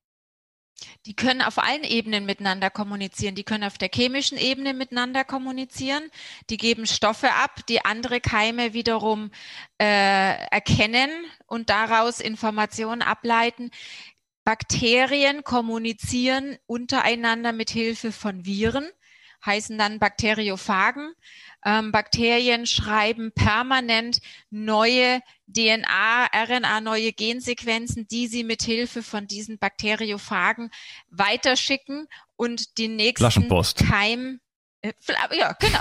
Die 1.05 1.15
können 1.15 1.41
auf 1.41 1.57
allen 1.57 1.83
Ebenen 1.83 2.25
miteinander 2.25 2.69
kommunizieren. 2.69 3.35
Die 3.35 3.43
können 3.43 3.63
auf 3.63 3.77
der 3.77 3.89
chemischen 3.93 4.37
Ebene 4.37 4.73
miteinander 4.73 5.23
kommunizieren. 5.23 6.03
Die 6.49 6.57
geben 6.57 6.85
Stoffe 6.85 7.33
ab, 7.33 7.65
die 7.67 7.85
andere 7.85 8.21
Keime 8.21 8.73
wiederum 8.73 9.31
äh, 9.79 10.45
erkennen 10.51 11.09
und 11.47 11.69
daraus 11.69 12.19
Informationen 12.19 13.01
ableiten. 13.01 13.71
Bakterien 14.43 15.43
kommunizieren 15.43 16.57
untereinander 16.65 17.51
mit 17.51 17.69
Hilfe 17.69 18.11
von 18.11 18.45
Viren. 18.45 18.89
heißen 19.45 19.77
dann 19.77 19.99
Bakteriophagen. 19.99 21.13
Ähm, 21.63 21.91
Bakterien 21.91 22.65
schreiben 22.65 23.31
permanent 23.33 24.19
neue 24.49 25.21
DNA, 25.47 26.27
RNA, 26.33 26.81
neue 26.81 27.11
Gensequenzen, 27.13 28.07
die 28.07 28.27
sie 28.27 28.43
mit 28.43 28.63
Hilfe 28.63 29.03
von 29.03 29.27
diesen 29.27 29.57
Bakteriophagen 29.59 30.71
weiterschicken 31.09 32.07
und 32.35 32.77
die 32.77 32.87
nächsten 32.87 33.49
Keim 33.75 34.39
ja, 34.83 35.53
genau. 35.53 35.79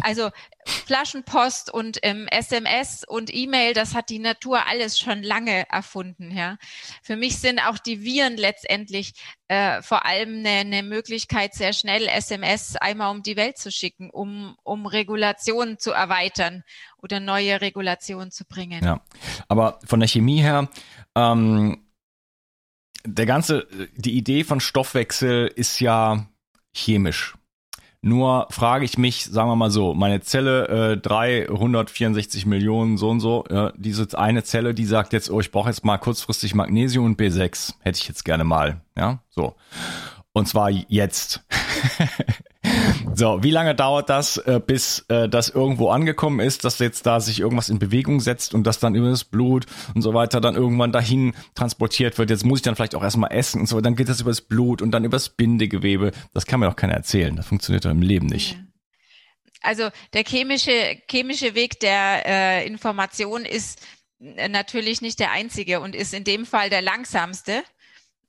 Also 0.00 0.30
Flaschenpost 0.66 1.72
und 1.72 1.98
ähm, 2.02 2.26
SMS 2.30 3.04
und 3.06 3.32
E-Mail, 3.32 3.74
das 3.74 3.94
hat 3.94 4.08
die 4.08 4.18
Natur 4.18 4.66
alles 4.66 4.98
schon 4.98 5.22
lange 5.22 5.68
erfunden. 5.70 6.30
Ja, 6.34 6.56
für 7.02 7.16
mich 7.16 7.38
sind 7.38 7.60
auch 7.60 7.78
die 7.78 8.02
Viren 8.02 8.36
letztendlich 8.36 9.12
äh, 9.48 9.82
vor 9.82 10.06
allem 10.06 10.38
eine, 10.38 10.60
eine 10.60 10.82
Möglichkeit, 10.82 11.54
sehr 11.54 11.72
schnell 11.72 12.06
SMS 12.06 12.76
einmal 12.76 13.10
um 13.10 13.22
die 13.22 13.36
Welt 13.36 13.58
zu 13.58 13.70
schicken, 13.70 14.10
um 14.10 14.56
um 14.62 14.86
Regulationen 14.86 15.78
zu 15.78 15.92
erweitern 15.92 16.64
oder 17.02 17.20
neue 17.20 17.60
Regulationen 17.60 18.30
zu 18.30 18.44
bringen. 18.46 18.82
Ja, 18.82 19.00
aber 19.48 19.78
von 19.84 20.00
der 20.00 20.08
Chemie 20.08 20.40
her. 20.40 20.68
Ähm, 21.14 21.80
der 23.06 23.26
ganze, 23.26 23.66
die 23.96 24.16
Idee 24.16 24.44
von 24.44 24.60
Stoffwechsel 24.60 25.46
ist 25.54 25.78
ja 25.80 26.26
chemisch. 26.72 27.34
Nur 28.06 28.48
frage 28.50 28.84
ich 28.84 28.98
mich, 28.98 29.24
sagen 29.24 29.48
wir 29.48 29.56
mal 29.56 29.70
so, 29.70 29.94
meine 29.94 30.20
Zelle 30.20 30.92
äh, 30.92 30.96
364 30.98 32.44
Millionen 32.44 32.98
so 32.98 33.08
und 33.08 33.20
so, 33.20 33.46
ja, 33.50 33.72
diese 33.76 34.06
eine 34.18 34.44
Zelle, 34.44 34.74
die 34.74 34.84
sagt 34.84 35.14
jetzt, 35.14 35.30
oh, 35.30 35.40
ich 35.40 35.50
brauche 35.50 35.70
jetzt 35.70 35.86
mal 35.86 35.96
kurzfristig 35.96 36.54
Magnesium 36.54 37.06
und 37.06 37.18
B6, 37.18 37.72
hätte 37.80 37.98
ich 37.98 38.06
jetzt 38.06 38.26
gerne 38.26 38.44
mal, 38.44 38.82
ja, 38.94 39.20
so. 39.30 39.54
Und 40.34 40.46
zwar 40.48 40.68
jetzt. 40.68 41.46
So, 43.14 43.42
wie 43.42 43.50
lange 43.50 43.74
dauert 43.74 44.10
das, 44.10 44.38
äh, 44.38 44.60
bis 44.64 45.04
äh, 45.08 45.28
das 45.28 45.48
irgendwo 45.48 45.90
angekommen 45.90 46.40
ist, 46.40 46.64
dass 46.64 46.78
jetzt 46.78 47.06
da 47.06 47.20
sich 47.20 47.40
irgendwas 47.40 47.68
in 47.68 47.78
Bewegung 47.78 48.20
setzt 48.20 48.54
und 48.54 48.64
das 48.64 48.80
dann 48.80 48.94
über 48.94 49.08
das 49.08 49.24
Blut 49.24 49.66
und 49.94 50.02
so 50.02 50.14
weiter 50.14 50.40
dann 50.40 50.56
irgendwann 50.56 50.92
dahin 50.92 51.34
transportiert 51.54 52.18
wird? 52.18 52.30
Jetzt 52.30 52.44
muss 52.44 52.58
ich 52.58 52.62
dann 52.62 52.74
vielleicht 52.74 52.94
auch 52.94 53.02
erstmal 53.02 53.32
essen 53.32 53.60
und 53.60 53.66
so, 53.66 53.80
dann 53.80 53.94
geht 53.94 54.08
das 54.08 54.20
übers 54.20 54.40
Blut 54.40 54.82
und 54.82 54.90
dann 54.90 55.04
übers 55.04 55.28
Bindegewebe. 55.28 56.10
Das 56.32 56.46
kann 56.46 56.60
mir 56.60 56.66
doch 56.66 56.76
keiner 56.76 56.94
erzählen. 56.94 57.36
Das 57.36 57.46
funktioniert 57.46 57.84
doch 57.84 57.90
im 57.90 58.02
Leben 58.02 58.26
nicht. 58.26 58.58
Also 59.62 59.88
der 60.12 60.24
chemische, 60.24 60.98
chemische 61.10 61.54
Weg 61.54 61.80
der 61.80 62.26
äh, 62.26 62.66
Information 62.66 63.44
ist 63.44 63.80
natürlich 64.18 65.00
nicht 65.00 65.18
der 65.20 65.32
einzige 65.32 65.80
und 65.80 65.94
ist 65.94 66.14
in 66.14 66.24
dem 66.24 66.46
Fall 66.46 66.70
der 66.70 66.82
langsamste. 66.82 67.62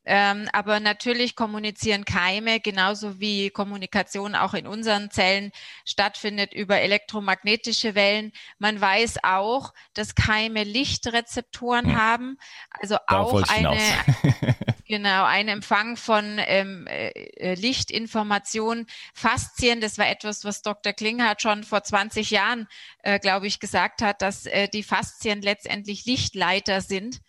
Ähm, 0.06 0.48
aber 0.54 0.80
natürlich 0.80 1.36
kommunizieren 1.36 2.06
Keime 2.06 2.60
genauso 2.60 3.20
wie 3.20 3.50
Kommunikation 3.50 4.36
auch 4.36 4.54
in 4.54 4.68
unseren 4.68 5.10
Zellen 5.10 5.52
stattfindet 5.84 6.54
über 6.54 6.80
elektromagnetische 6.80 7.96
Wellen. 7.96 8.32
Man 8.60 8.80
weiß 8.80 9.24
auch, 9.24 9.74
dass 9.96 10.14
Keime 10.14 10.64
Lichtrezeptoren 10.64 11.88
hm. 11.88 11.96
haben, 11.96 12.38
also 12.70 12.98
Darauf 13.08 13.44
auch 13.44 13.50
eine, 13.50 13.78
genau, 14.88 15.24
ein 15.24 15.48
Empfang 15.48 15.98
von 15.98 16.40
ähm, 16.40 16.86
äh, 16.88 17.56
Lichtinformationen. 17.56 18.86
Faszien, 19.14 19.82
das 19.82 19.98
war 19.98 20.08
etwas, 20.08 20.46
was 20.46 20.62
Dr. 20.62 20.94
Klinghardt 20.94 21.42
schon 21.42 21.64
vor 21.64 21.84
20 21.84 22.30
Jahren, 22.30 22.68
äh, 23.02 23.20
glaube 23.20 23.48
ich, 23.48 23.60
gesagt 23.60 24.04
hat, 24.04 24.22
dass 24.22 24.46
äh, 24.46 24.68
die 24.68 24.84
Faszien 24.84 25.42
letztendlich 25.42 26.06
Lichtleiter 26.06 26.82
sind 26.82 27.22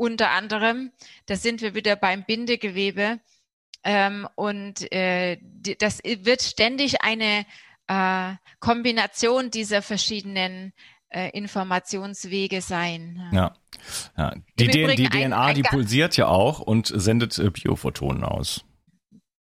unter 0.00 0.30
anderem. 0.30 0.92
Da 1.26 1.36
sind 1.36 1.60
wir 1.60 1.74
wieder 1.74 1.94
beim 1.94 2.24
Bindegewebe. 2.24 3.20
Ähm, 3.84 4.26
und 4.34 4.90
äh, 4.92 5.38
die, 5.40 5.76
das 5.76 6.00
wird 6.02 6.42
ständig 6.42 7.02
eine 7.02 7.46
äh, 7.86 8.34
Kombination 8.60 9.50
dieser 9.50 9.82
verschiedenen 9.82 10.72
äh, 11.10 11.30
Informationswege 11.30 12.62
sein. 12.62 13.22
Ja, 13.32 13.54
ja. 14.16 14.34
Die, 14.58 14.68
die, 14.68 14.86
die 14.96 15.08
DNA, 15.08 15.18
ein, 15.18 15.32
ein 15.32 15.54
die 15.54 15.62
pulsiert 15.62 16.16
ja 16.16 16.28
auch 16.28 16.60
und 16.60 16.92
sendet 16.94 17.38
äh, 17.38 17.50
Biophotonen 17.50 18.24
aus. 18.24 18.64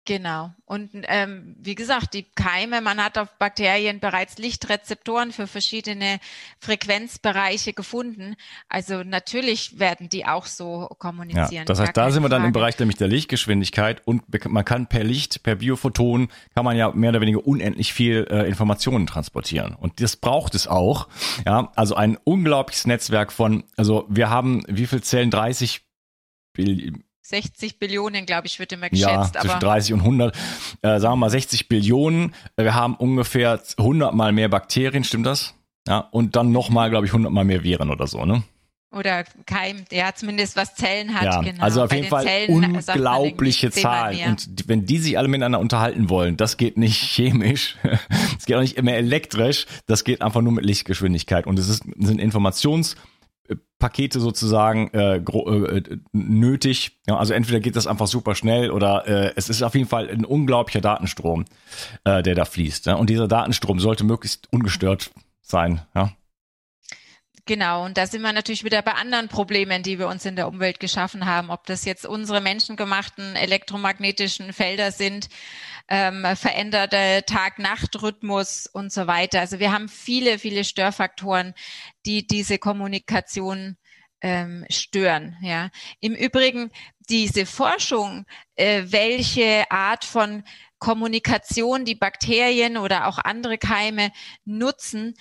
Genau. 0.08 0.52
Und 0.64 0.88
ähm, 1.02 1.54
wie 1.58 1.74
gesagt, 1.74 2.14
die 2.14 2.22
Keime, 2.22 2.80
man 2.80 2.96
hat 2.96 3.18
auf 3.18 3.28
Bakterien 3.38 4.00
bereits 4.00 4.38
Lichtrezeptoren 4.38 5.32
für 5.32 5.46
verschiedene 5.46 6.18
Frequenzbereiche 6.60 7.74
gefunden. 7.74 8.34
Also 8.70 9.02
natürlich 9.02 9.78
werden 9.78 10.08
die 10.08 10.24
auch 10.24 10.46
so 10.46 10.88
kommunizieren. 10.98 11.50
Ja, 11.52 11.64
das 11.64 11.78
heißt, 11.78 11.94
da 11.94 12.10
sind 12.10 12.22
wir 12.22 12.30
dann 12.30 12.38
Frage. 12.40 12.46
im 12.46 12.52
Bereich 12.54 12.78
nämlich 12.78 12.96
der 12.96 13.08
Lichtgeschwindigkeit 13.08 14.00
und 14.06 14.22
man 14.48 14.64
kann 14.64 14.86
per 14.86 15.04
Licht, 15.04 15.42
per 15.42 15.56
Biophoton, 15.56 16.28
kann 16.54 16.64
man 16.64 16.74
ja 16.74 16.90
mehr 16.90 17.10
oder 17.10 17.20
weniger 17.20 17.46
unendlich 17.46 17.92
viel 17.92 18.26
äh, 18.30 18.48
Informationen 18.48 19.06
transportieren. 19.06 19.74
Und 19.74 20.00
das 20.00 20.16
braucht 20.16 20.54
es 20.54 20.66
auch. 20.66 21.08
Ja, 21.44 21.70
also 21.76 21.96
ein 21.96 22.16
unglaubliches 22.24 22.86
Netzwerk 22.86 23.30
von, 23.30 23.64
also 23.76 24.06
wir 24.08 24.30
haben 24.30 24.62
wie 24.68 24.86
viel 24.86 25.02
Zellen? 25.02 25.30
30 25.30 25.82
60 27.28 27.78
Billionen, 27.78 28.24
glaube 28.24 28.46
ich, 28.46 28.58
wird 28.58 28.72
immer 28.72 28.88
geschätzt. 28.88 29.34
Ja, 29.34 29.40
zwischen 29.42 29.50
aber 29.50 29.60
30 29.60 29.92
und 29.92 30.00
100, 30.00 30.36
äh, 30.80 30.98
sagen 30.98 31.12
wir 31.12 31.16
mal 31.16 31.30
60 31.30 31.68
Billionen. 31.68 32.34
Wir 32.56 32.74
haben 32.74 32.94
ungefähr 32.94 33.60
100 33.76 34.14
mal 34.14 34.32
mehr 34.32 34.48
Bakterien, 34.48 35.04
stimmt 35.04 35.26
das? 35.26 35.54
Ja, 35.86 35.98
und 36.10 36.36
dann 36.36 36.52
nochmal, 36.52 36.88
glaube 36.88 37.04
ich, 37.06 37.12
100 37.12 37.30
mal 37.30 37.44
mehr 37.44 37.62
Viren 37.62 37.90
oder 37.90 38.06
so, 38.06 38.24
ne? 38.24 38.42
Oder 38.90 39.24
Keim, 39.44 39.84
ja, 39.92 40.14
zumindest 40.14 40.56
was 40.56 40.74
Zellen 40.74 41.14
hat, 41.14 41.24
ja, 41.24 41.42
genau. 41.42 41.62
Also 41.62 41.82
auf 41.82 41.92
jeden 41.92 42.08
Fall 42.08 42.26
unglaubliche 42.48 43.70
Zahlen. 43.70 44.18
Und 44.30 44.66
wenn 44.66 44.86
die 44.86 44.96
sich 44.96 45.18
alle 45.18 45.28
miteinander 45.28 45.60
unterhalten 45.60 46.08
wollen, 46.08 46.38
das 46.38 46.56
geht 46.56 46.78
nicht 46.78 46.96
chemisch, 47.14 47.76
das 47.82 48.46
geht 48.46 48.56
auch 48.56 48.62
nicht 48.62 48.78
immer 48.78 48.94
elektrisch, 48.94 49.66
das 49.86 50.04
geht 50.04 50.22
einfach 50.22 50.40
nur 50.40 50.52
mit 50.52 50.64
Lichtgeschwindigkeit. 50.64 51.46
Und 51.46 51.58
es 51.58 51.68
ist, 51.68 51.84
sind 51.98 52.20
Informations- 52.22 52.96
Pakete 53.78 54.20
sozusagen 54.20 54.90
äh, 54.92 55.16
äh, 55.16 55.98
nötig. 56.12 56.98
Ja, 57.06 57.16
also 57.16 57.32
entweder 57.32 57.60
geht 57.60 57.76
das 57.76 57.86
einfach 57.86 58.08
super 58.08 58.34
schnell 58.34 58.70
oder 58.70 59.06
äh, 59.06 59.32
es 59.36 59.48
ist 59.48 59.62
auf 59.62 59.74
jeden 59.74 59.88
Fall 59.88 60.08
ein 60.08 60.24
unglaublicher 60.24 60.80
Datenstrom, 60.80 61.44
äh, 62.04 62.22
der 62.22 62.34
da 62.34 62.44
fließt. 62.44 62.86
Ja? 62.86 62.94
Und 62.94 63.08
dieser 63.08 63.28
Datenstrom 63.28 63.78
sollte 63.78 64.04
möglichst 64.04 64.52
ungestört 64.52 65.10
sein. 65.42 65.82
Ja? 65.94 66.12
Genau, 67.48 67.86
und 67.86 67.96
da 67.96 68.06
sind 68.06 68.20
wir 68.20 68.32
natürlich 68.34 68.62
wieder 68.62 68.82
bei 68.82 68.92
anderen 68.92 69.28
Problemen, 69.28 69.82
die 69.82 69.98
wir 69.98 70.08
uns 70.08 70.26
in 70.26 70.36
der 70.36 70.48
Umwelt 70.48 70.80
geschaffen 70.80 71.24
haben, 71.24 71.48
ob 71.48 71.64
das 71.64 71.86
jetzt 71.86 72.04
unsere 72.04 72.42
menschengemachten 72.42 73.36
elektromagnetischen 73.36 74.52
Felder 74.52 74.92
sind, 74.92 75.30
ähm, 75.88 76.26
veränderte 76.36 77.24
Tag-Nacht-Rhythmus 77.26 78.66
und 78.66 78.92
so 78.92 79.06
weiter. 79.06 79.40
Also 79.40 79.58
wir 79.58 79.72
haben 79.72 79.88
viele, 79.88 80.38
viele 80.38 80.64
Störfaktoren, 80.64 81.54
die 82.06 82.26
diese 82.26 82.58
Kommunikation 82.58 83.76
ähm, 84.20 84.64
stören. 84.68 85.36
Ja. 85.42 85.70
Im 86.00 86.14
Übrigen 86.14 86.70
diese 87.08 87.46
Forschung, 87.46 88.26
äh, 88.56 88.84
welche 88.86 89.70
Art 89.70 90.04
von 90.04 90.44
Kommunikation 90.78 91.84
die 91.84 91.94
Bakterien 91.94 92.76
oder 92.76 93.06
auch 93.06 93.18
andere 93.18 93.58
Keime 93.58 94.12
nutzen, 94.44 95.14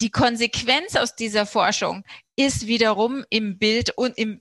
die 0.00 0.10
Konsequenz 0.10 0.96
aus 0.96 1.14
dieser 1.14 1.46
Forschung 1.46 2.04
ist 2.36 2.66
wiederum 2.66 3.24
im 3.30 3.58
Bild 3.58 3.90
und 3.90 4.16
im, 4.18 4.40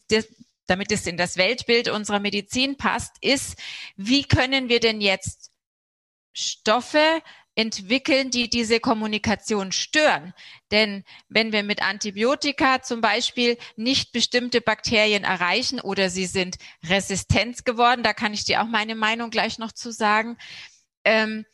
damit 0.65 0.91
es 0.91 1.05
in 1.05 1.17
das 1.17 1.37
Weltbild 1.37 1.89
unserer 1.89 2.19
Medizin 2.19 2.77
passt, 2.77 3.15
ist, 3.21 3.59
wie 3.95 4.23
können 4.23 4.69
wir 4.69 4.79
denn 4.79 5.01
jetzt 5.01 5.50
Stoffe 6.33 7.21
entwickeln, 7.55 8.31
die 8.31 8.49
diese 8.49 8.79
Kommunikation 8.79 9.71
stören. 9.71 10.33
Denn 10.71 11.03
wenn 11.27 11.51
wir 11.51 11.63
mit 11.63 11.81
Antibiotika 11.81 12.81
zum 12.81 13.01
Beispiel 13.01 13.57
nicht 13.75 14.13
bestimmte 14.13 14.61
Bakterien 14.61 15.23
erreichen 15.23 15.81
oder 15.81 16.09
sie 16.09 16.25
sind 16.25 16.57
resistent 16.83 17.65
geworden, 17.65 18.03
da 18.03 18.13
kann 18.13 18.33
ich 18.33 18.45
dir 18.45 18.61
auch 18.61 18.67
meine 18.67 18.95
Meinung 18.95 19.31
gleich 19.31 19.57
noch 19.59 19.73
zu 19.73 19.91
sagen, 19.91 20.37
ähm, 21.03 21.45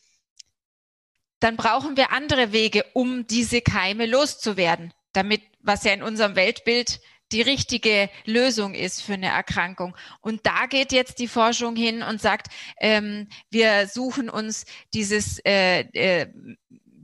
dann 1.39 1.55
brauchen 1.55 1.97
wir 1.97 2.11
andere 2.11 2.51
Wege, 2.51 2.85
um 2.93 3.27
diese 3.27 3.61
Keime 3.61 4.05
loszuwerden, 4.05 4.93
damit, 5.13 5.41
was 5.61 5.83
ja 5.83 5.93
in 5.93 6.03
unserem 6.03 6.35
Weltbild 6.35 6.99
die 7.31 7.41
richtige 7.41 8.09
Lösung 8.25 8.73
ist 8.73 9.01
für 9.01 9.13
eine 9.13 9.27
Erkrankung. 9.27 9.95
Und 10.21 10.45
da 10.45 10.65
geht 10.65 10.91
jetzt 10.91 11.19
die 11.19 11.27
Forschung 11.27 11.75
hin 11.75 12.03
und 12.03 12.21
sagt, 12.21 12.47
ähm, 12.79 13.27
wir 13.49 13.87
suchen 13.87 14.29
uns 14.29 14.65
dieses 14.93 15.39
äh, 15.45 15.81
äh, 15.93 16.27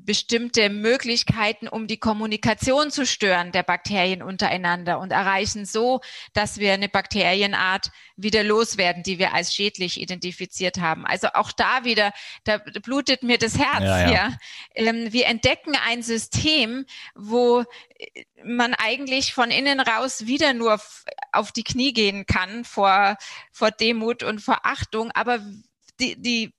bestimmte 0.05 0.69
Möglichkeiten, 0.69 1.67
um 1.67 1.87
die 1.87 1.97
Kommunikation 1.97 2.91
zu 2.91 3.05
stören 3.05 3.51
der 3.51 3.63
Bakterien 3.63 4.21
untereinander 4.21 4.99
und 4.99 5.11
erreichen 5.11 5.65
so, 5.65 6.01
dass 6.33 6.57
wir 6.57 6.73
eine 6.73 6.89
Bakterienart 6.89 7.91
wieder 8.15 8.43
loswerden, 8.43 9.03
die 9.03 9.19
wir 9.19 9.33
als 9.33 9.53
schädlich 9.53 9.99
identifiziert 9.99 10.79
haben. 10.79 11.05
Also 11.05 11.29
auch 11.33 11.51
da 11.51 11.83
wieder, 11.85 12.13
da 12.43 12.57
blutet 12.57 13.23
mir 13.23 13.37
das 13.37 13.57
Herz. 13.57 13.81
Ja, 13.81 13.99
ja. 14.01 14.11
ja. 14.11 14.37
Ähm, 14.75 15.11
wir 15.13 15.27
entdecken 15.27 15.75
ein 15.75 16.03
System, 16.03 16.85
wo 17.15 17.63
man 18.43 18.73
eigentlich 18.73 19.33
von 19.33 19.51
innen 19.51 19.79
raus 19.79 20.25
wieder 20.25 20.53
nur 20.53 20.81
auf 21.31 21.51
die 21.51 21.63
Knie 21.63 21.93
gehen 21.93 22.25
kann 22.25 22.65
vor, 22.65 23.17
vor 23.51 23.71
Demut 23.71 24.23
und 24.23 24.39
vor 24.39 24.59
Achtung, 24.63 25.11
aber 25.11 25.39
die, 25.99 26.21
die 26.21 26.53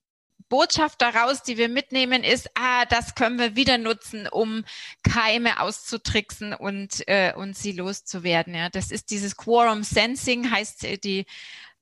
Botschaft 0.48 1.02
daraus, 1.02 1.42
die 1.42 1.56
wir 1.56 1.68
mitnehmen, 1.68 2.22
ist, 2.22 2.50
ah, 2.54 2.84
das 2.86 3.14
können 3.14 3.38
wir 3.38 3.56
wieder 3.56 3.78
nutzen, 3.78 4.28
um 4.28 4.64
Keime 5.02 5.60
auszutricksen 5.60 6.54
und, 6.54 7.06
äh, 7.08 7.32
und 7.34 7.56
sie 7.56 7.72
loszuwerden. 7.72 8.54
Ja, 8.54 8.68
das 8.68 8.90
ist 8.90 9.10
dieses 9.10 9.36
Quorum 9.36 9.82
Sensing, 9.82 10.50
heißt 10.50 10.84
äh, 10.84 10.98
die 10.98 11.26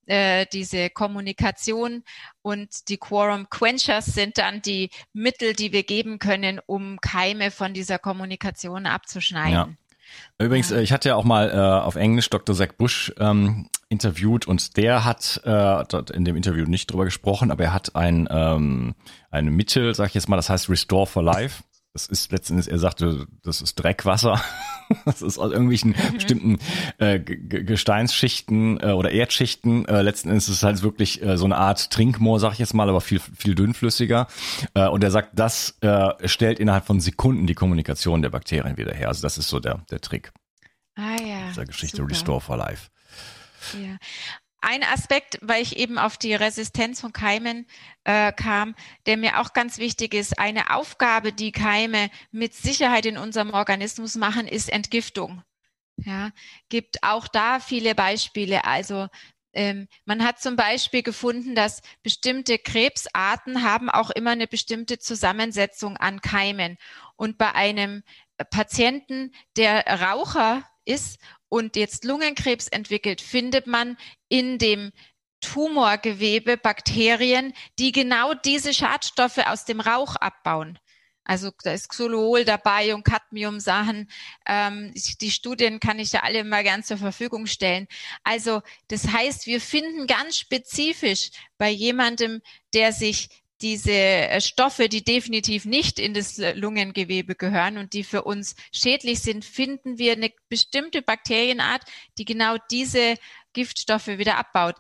äh, 0.07 0.47
diese 0.53 0.91
Kommunikation 0.91 2.03
und 2.43 2.89
die 2.89 2.97
Quorum 2.97 3.49
Quenchers 3.49 4.07
sind 4.07 4.37
dann 4.39 4.61
die 4.61 4.91
Mittel, 5.13 5.53
die 5.53 5.73
wir 5.73 5.85
geben 5.85 6.19
können, 6.19 6.61
um 6.67 7.01
Keime 7.01 7.53
von 7.53 7.73
dieser 7.73 8.01
Kommunikation 8.01 8.87
abzuschneiden. 8.87 9.53
Ja. 9.53 9.69
Übrigens, 10.39 10.71
ja. 10.71 10.79
Äh, 10.79 10.83
ich 10.83 10.93
hatte 10.93 11.11
ja 11.11 11.17
auch 11.17 11.25
mal 11.25 11.51
äh, 11.51 11.57
auf 11.57 11.97
Englisch 11.97 12.31
Dr. 12.31 12.55
Zach 12.55 12.73
Bush 12.77 13.13
ähm, 13.19 13.69
interviewt 13.89 14.47
und 14.47 14.77
der 14.77 15.05
hat 15.05 15.41
äh, 15.45 15.85
dort 15.89 16.11
in 16.11 16.25
dem 16.25 16.37
Interview 16.37 16.65
nicht 16.67 16.91
drüber 16.91 17.05
gesprochen, 17.05 17.51
aber 17.51 17.65
er 17.65 17.73
hat 17.75 17.95
ein, 17.95 18.29
ähm, 18.31 18.95
ein 19.31 19.47
Mittel, 19.47 19.95
sag 19.95 20.09
ich 20.09 20.15
jetzt 20.15 20.29
mal, 20.29 20.37
das 20.37 20.51
heißt 20.51 20.69
Restore 20.69 21.07
for 21.07 21.23
Life. 21.23 21.63
Das 21.93 22.07
ist 22.07 22.33
letztendlich, 22.33 22.71
er 22.71 22.79
sagte, 22.79 23.27
das 23.43 23.61
ist 23.61 23.75
Dreckwasser. 23.77 24.41
Das 25.07 25.23
ist 25.23 25.39
aus 25.39 25.53
irgendwelchen 25.53 25.93
mhm. 25.93 26.15
bestimmten 26.15 26.59
äh, 26.99 27.19
Gesteinsschichten 27.19 28.79
äh, 28.79 28.91
oder 28.91 29.11
Erdschichten. 29.11 29.87
Äh, 29.87 30.03
letzten 30.03 30.29
Endes 30.29 30.51
ist 30.51 30.57
es 30.57 30.63
halt 30.65 30.83
wirklich 30.83 31.23
äh, 31.23 31.39
so 31.39 31.47
eine 31.47 31.57
Art 31.57 31.91
Trinkmoor, 31.91 32.39
sag 32.39 32.53
ich 32.53 32.59
jetzt 32.59 32.75
mal, 32.75 32.91
aber 32.91 33.01
viel, 33.01 33.19
viel 33.19 33.55
dünnflüssiger. 33.55 34.27
Äh, 34.75 34.89
und 34.89 35.03
er 35.03 35.11
sagt, 35.11 35.31
das 35.33 35.79
äh, 35.81 36.29
stellt 36.29 36.59
innerhalb 36.59 36.85
von 36.85 37.01
Sekunden 37.01 37.47
die 37.47 37.55
Kommunikation 37.55 38.21
der 38.21 38.29
Bakterien 38.29 38.77
wieder 38.77 38.93
her. 38.93 39.09
Also 39.09 39.23
das 39.23 39.39
ist 39.39 39.49
so 39.49 39.61
der, 39.61 39.83
der 39.91 40.03
Trick. 40.03 40.31
Ah 40.95 41.17
ja. 41.27 41.49
Dieser 41.49 41.65
Geschichte 41.65 41.97
super. 41.99 42.11
Restore 42.11 42.41
for 42.43 42.59
Life. 42.59 42.91
Ja 43.83 43.97
ein 44.63 44.83
Aspekt, 44.85 45.39
weil 45.43 45.63
ich 45.63 45.77
eben 45.77 45.99
auf 45.99 46.17
die 46.17 46.35
Resistenz 46.35 47.01
von 47.01 47.13
Keimen 47.13 47.67
äh, 48.05 48.33
kam, 48.33 48.75
der 49.07 49.17
mir 49.17 49.41
auch 49.41 49.53
ganz 49.53 49.79
wichtig 49.79 50.15
ist. 50.15 50.39
Eine 50.39 50.75
Aufgabe, 50.75 51.33
die 51.33 51.53
Keime 51.53 52.11
mit 52.31 52.55
Sicherheit 52.55 53.07
in 53.07 53.19
unserem 53.19 53.51
Organismus 53.51 54.15
machen, 54.15 54.47
ist 54.47 54.71
Entgiftung. 54.71 55.43
Ja, 55.97 56.31
gibt 56.69 57.03
auch 57.03 57.29
da 57.29 57.61
viele 57.61 57.95
Beispiele. 57.95 58.65
Also 58.65 59.09
ähm, 59.53 59.89
man 60.05 60.25
hat 60.25 60.41
zum 60.41 60.57
Beispiel 60.57 61.03
gefunden, 61.03 61.55
dass 61.55 61.83
bestimmte 62.03 62.59
Krebsarten 62.59 63.63
haben 63.63 63.91
auch 63.91 64.11
immer 64.11 64.31
eine 64.31 64.47
bestimmte 64.47 64.99
Zusammensetzung 64.99 65.97
an 65.97 66.21
Keimen. 66.21 66.79
Und 67.17 67.37
bei 67.37 67.55
einem 67.55 68.03
Patienten, 68.51 69.33
der 69.57 69.87
Raucher 69.87 70.63
ist 70.85 71.19
und 71.53 71.77
jetzt 71.77 72.05
Lungenkrebs 72.05 72.69
entwickelt, 72.69 73.21
findet 73.21 73.67
man 73.67 73.99
in 74.31 74.57
dem 74.57 74.91
Tumorgewebe 75.43 76.57
Bakterien, 76.57 77.53
die 77.79 77.93
genau 77.93 78.33
diese 78.33 78.73
Schadstoffe 78.73 79.37
aus 79.37 79.67
dem 79.67 79.81
Rauch 79.81 80.17
abbauen. 80.17 80.79
Also 81.25 81.51
da 81.63 81.75
ist 81.75 81.91
Xolol 81.91 82.47
dabei 82.47 82.95
und 82.95 83.05
Cadmium-Sachen. 83.05 84.11
Ähm, 84.47 84.95
die 85.21 85.31
Studien 85.31 85.79
kann 85.79 85.99
ich 85.99 86.13
ja 86.13 86.23
alle 86.23 86.43
mal 86.43 86.63
gern 86.63 86.83
zur 86.83 86.97
Verfügung 86.97 87.47
stellen. 87.47 87.87
Also 88.25 88.63
das 88.89 89.09
heißt, 89.09 89.45
wir 89.45 89.61
finden 89.61 90.07
ganz 90.07 90.39
spezifisch 90.39 91.33
bei 91.59 91.69
jemandem, 91.69 92.41
der 92.73 92.95
sich 92.95 93.42
diese 93.63 93.93
äh, 93.93 94.41
Stoffe, 94.41 94.89
die 94.89 95.05
definitiv 95.05 95.65
nicht 95.65 95.99
in 95.99 96.15
das 96.15 96.39
Lungengewebe 96.55 97.35
gehören 97.35 97.79
und 97.79 97.93
die 97.93 98.05
für 98.05 98.23
uns 98.25 98.57
schädlich 98.73 99.21
sind, 99.21 99.45
finden 99.45 99.99
wir 99.99 100.13
eine 100.13 100.31
bestimmte 100.49 101.01
Bakterienart, 101.01 101.83
die 102.19 102.25
genau 102.25 102.57
diese 102.71 103.15
Giftstoffe 103.53 104.09
wieder 104.09 104.37
abbaut. 104.37 104.77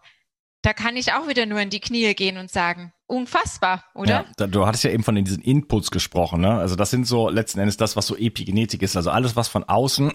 Da 0.62 0.72
kann 0.72 0.96
ich 0.96 1.12
auch 1.12 1.28
wieder 1.28 1.46
nur 1.46 1.60
in 1.60 1.70
die 1.70 1.80
Knie 1.80 2.14
gehen 2.14 2.38
und 2.38 2.50
sagen, 2.50 2.92
unfassbar, 3.06 3.84
oder? 3.94 4.26
Ja, 4.38 4.46
du 4.46 4.66
hattest 4.66 4.84
ja 4.84 4.90
eben 4.90 5.02
von 5.02 5.16
diesen 5.16 5.42
Inputs 5.42 5.90
gesprochen, 5.90 6.40
ne? 6.40 6.58
Also 6.58 6.76
das 6.76 6.90
sind 6.90 7.04
so 7.04 7.28
letzten 7.28 7.58
Endes 7.58 7.76
das, 7.76 7.96
was 7.96 8.06
so 8.06 8.16
Epigenetik 8.16 8.82
ist. 8.82 8.96
Also 8.96 9.10
alles, 9.10 9.34
was 9.34 9.48
von 9.48 9.64
außen 9.64 10.12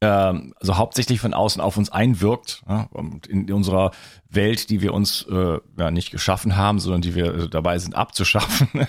ähm, 0.00 0.54
also 0.60 0.76
hauptsächlich 0.76 1.20
von 1.20 1.34
außen 1.34 1.60
auf 1.60 1.76
uns 1.76 1.90
einwirkt 1.90 2.62
ja, 2.68 2.88
in 3.28 3.52
unserer 3.52 3.90
Welt, 4.30 4.70
die 4.70 4.80
wir 4.80 4.94
uns 4.94 5.26
äh, 5.30 5.58
ja 5.78 5.90
nicht 5.90 6.10
geschaffen 6.10 6.56
haben, 6.56 6.78
sondern 6.78 7.02
die 7.02 7.14
wir 7.14 7.34
äh, 7.34 7.48
dabei 7.48 7.78
sind 7.78 7.94
abzuschaffen, 7.94 8.68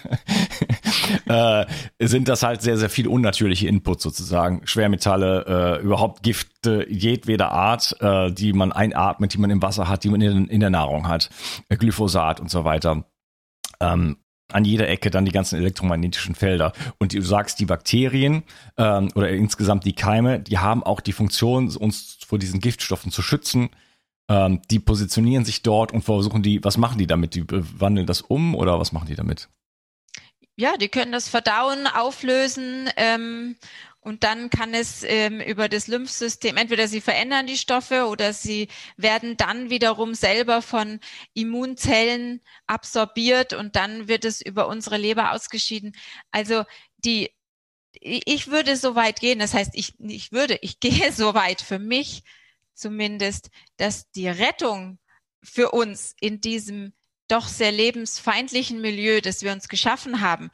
äh, 1.25 1.65
sind 1.99 2.27
das 2.27 2.43
halt 2.43 2.61
sehr, 2.61 2.77
sehr 2.77 2.89
viele 2.89 3.09
unnatürliche 3.09 3.67
Inputs 3.67 4.03
sozusagen. 4.03 4.61
Schwermetalle, 4.65 5.79
äh, 5.79 5.83
überhaupt 5.83 6.23
Gifte 6.23 6.85
jedweder 6.89 7.51
Art, 7.51 7.95
äh, 7.99 8.31
die 8.31 8.53
man 8.53 8.71
einatmet, 8.71 9.33
die 9.33 9.37
man 9.37 9.49
im 9.49 9.61
Wasser 9.61 9.89
hat, 9.89 10.03
die 10.03 10.09
man 10.09 10.21
in, 10.21 10.47
in 10.47 10.59
der 10.61 10.69
Nahrung 10.69 11.07
hat, 11.07 11.29
Glyphosat 11.69 12.39
und 12.39 12.49
so 12.49 12.63
weiter. 12.63 13.03
Ähm, 13.81 14.17
an 14.53 14.65
jeder 14.65 14.87
Ecke 14.89 15.09
dann 15.09 15.25
die 15.25 15.31
ganzen 15.31 15.57
elektromagnetischen 15.59 16.35
Felder. 16.35 16.73
Und 16.99 17.13
du 17.13 17.21
sagst, 17.21 17.59
die 17.59 17.65
Bakterien 17.65 18.43
ähm, 18.77 19.09
oder 19.15 19.29
insgesamt 19.29 19.85
die 19.85 19.93
Keime, 19.93 20.39
die 20.39 20.59
haben 20.59 20.83
auch 20.83 21.01
die 21.01 21.13
Funktion, 21.13 21.75
uns 21.75 22.17
vor 22.25 22.39
diesen 22.39 22.59
Giftstoffen 22.59 23.11
zu 23.11 23.21
schützen. 23.21 23.69
Ähm, 24.29 24.61
die 24.69 24.79
positionieren 24.79 25.45
sich 25.45 25.63
dort 25.63 25.91
und 25.91 26.03
versuchen 26.03 26.43
die, 26.43 26.63
was 26.63 26.77
machen 26.77 26.97
die 26.97 27.07
damit? 27.07 27.35
Die 27.35 27.45
wandeln 27.47 28.07
das 28.07 28.21
um 28.21 28.55
oder 28.55 28.79
was 28.79 28.91
machen 28.91 29.07
die 29.07 29.15
damit? 29.15 29.49
Ja, 30.55 30.77
die 30.77 30.89
können 30.89 31.11
das 31.11 31.27
verdauen, 31.27 31.87
auflösen 31.87 32.89
ähm, 32.95 33.55
und 34.01 34.23
dann 34.23 34.49
kann 34.49 34.73
es 34.73 35.03
ähm, 35.03 35.39
über 35.41 35.69
das 35.69 35.87
Lymphsystem, 35.87 36.57
entweder 36.57 36.87
sie 36.87 37.01
verändern 37.01 37.45
die 37.45 37.57
Stoffe 37.57 38.07
oder 38.07 38.33
sie 38.33 38.67
werden 38.97 39.37
dann 39.37 39.69
wiederum 39.69 40.15
selber 40.15 40.63
von 40.63 40.99
Immunzellen 41.35 42.41
absorbiert 42.65 43.53
und 43.53 43.75
dann 43.75 44.07
wird 44.07 44.25
es 44.25 44.41
über 44.41 44.67
unsere 44.67 44.97
Leber 44.97 45.33
ausgeschieden. 45.33 45.95
Also 46.31 46.63
die, 46.97 47.29
ich 47.93 48.47
würde 48.47 48.75
so 48.75 48.95
weit 48.95 49.19
gehen, 49.19 49.37
das 49.37 49.53
heißt, 49.53 49.71
ich, 49.75 49.93
ich 49.99 50.31
würde, 50.31 50.57
ich 50.61 50.79
gehe 50.79 51.11
so 51.11 51.35
weit 51.35 51.61
für 51.61 51.79
mich 51.79 52.23
zumindest, 52.73 53.51
dass 53.77 54.09
die 54.11 54.27
Rettung 54.27 54.97
für 55.43 55.71
uns 55.71 56.15
in 56.19 56.41
diesem 56.41 56.93
doch 57.27 57.47
sehr 57.47 57.71
lebensfeindlichen 57.71 58.81
Milieu, 58.81 59.21
das 59.21 59.43
wir 59.43 59.51
uns 59.51 59.69
geschaffen 59.69 60.21
haben, 60.21 60.49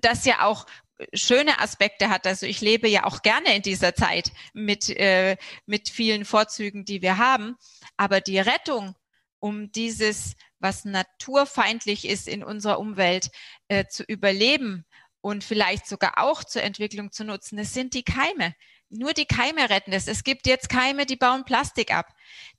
das 0.00 0.26
ja 0.26 0.44
auch 0.44 0.66
schöne 1.12 1.60
Aspekte 1.60 2.08
hat. 2.08 2.26
Also 2.26 2.46
ich 2.46 2.60
lebe 2.60 2.88
ja 2.88 3.04
auch 3.04 3.22
gerne 3.22 3.54
in 3.54 3.62
dieser 3.62 3.94
Zeit 3.94 4.32
mit, 4.52 4.88
äh, 4.90 5.36
mit 5.66 5.88
vielen 5.88 6.24
Vorzügen, 6.24 6.84
die 6.84 7.02
wir 7.02 7.18
haben. 7.18 7.56
Aber 7.96 8.20
die 8.20 8.38
Rettung, 8.38 8.94
um 9.38 9.72
dieses, 9.72 10.34
was 10.58 10.84
naturfeindlich 10.84 12.06
ist 12.06 12.28
in 12.28 12.44
unserer 12.44 12.78
Umwelt, 12.78 13.30
äh, 13.68 13.86
zu 13.86 14.04
überleben 14.04 14.84
und 15.20 15.44
vielleicht 15.44 15.86
sogar 15.86 16.18
auch 16.18 16.44
zur 16.44 16.62
Entwicklung 16.62 17.12
zu 17.12 17.24
nutzen, 17.24 17.56
das 17.56 17.74
sind 17.74 17.94
die 17.94 18.04
Keime. 18.04 18.54
Nur 18.92 19.12
die 19.12 19.26
Keime 19.26 19.70
retten 19.70 19.92
es. 19.92 20.08
Es 20.08 20.24
gibt 20.24 20.46
jetzt 20.46 20.68
Keime, 20.68 21.06
die 21.06 21.16
bauen 21.16 21.44
Plastik 21.44 21.94
ab. 21.94 22.12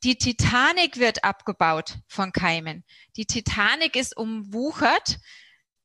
Die 0.04 0.17
Titanic 0.17 0.97
wird 0.97 1.25
abgebaut 1.25 1.97
von 2.08 2.32
Keimen. 2.32 2.86
Die 3.17 3.25
Titanic 3.25 3.97
ist 3.97 4.15
umwuchert 4.15 5.19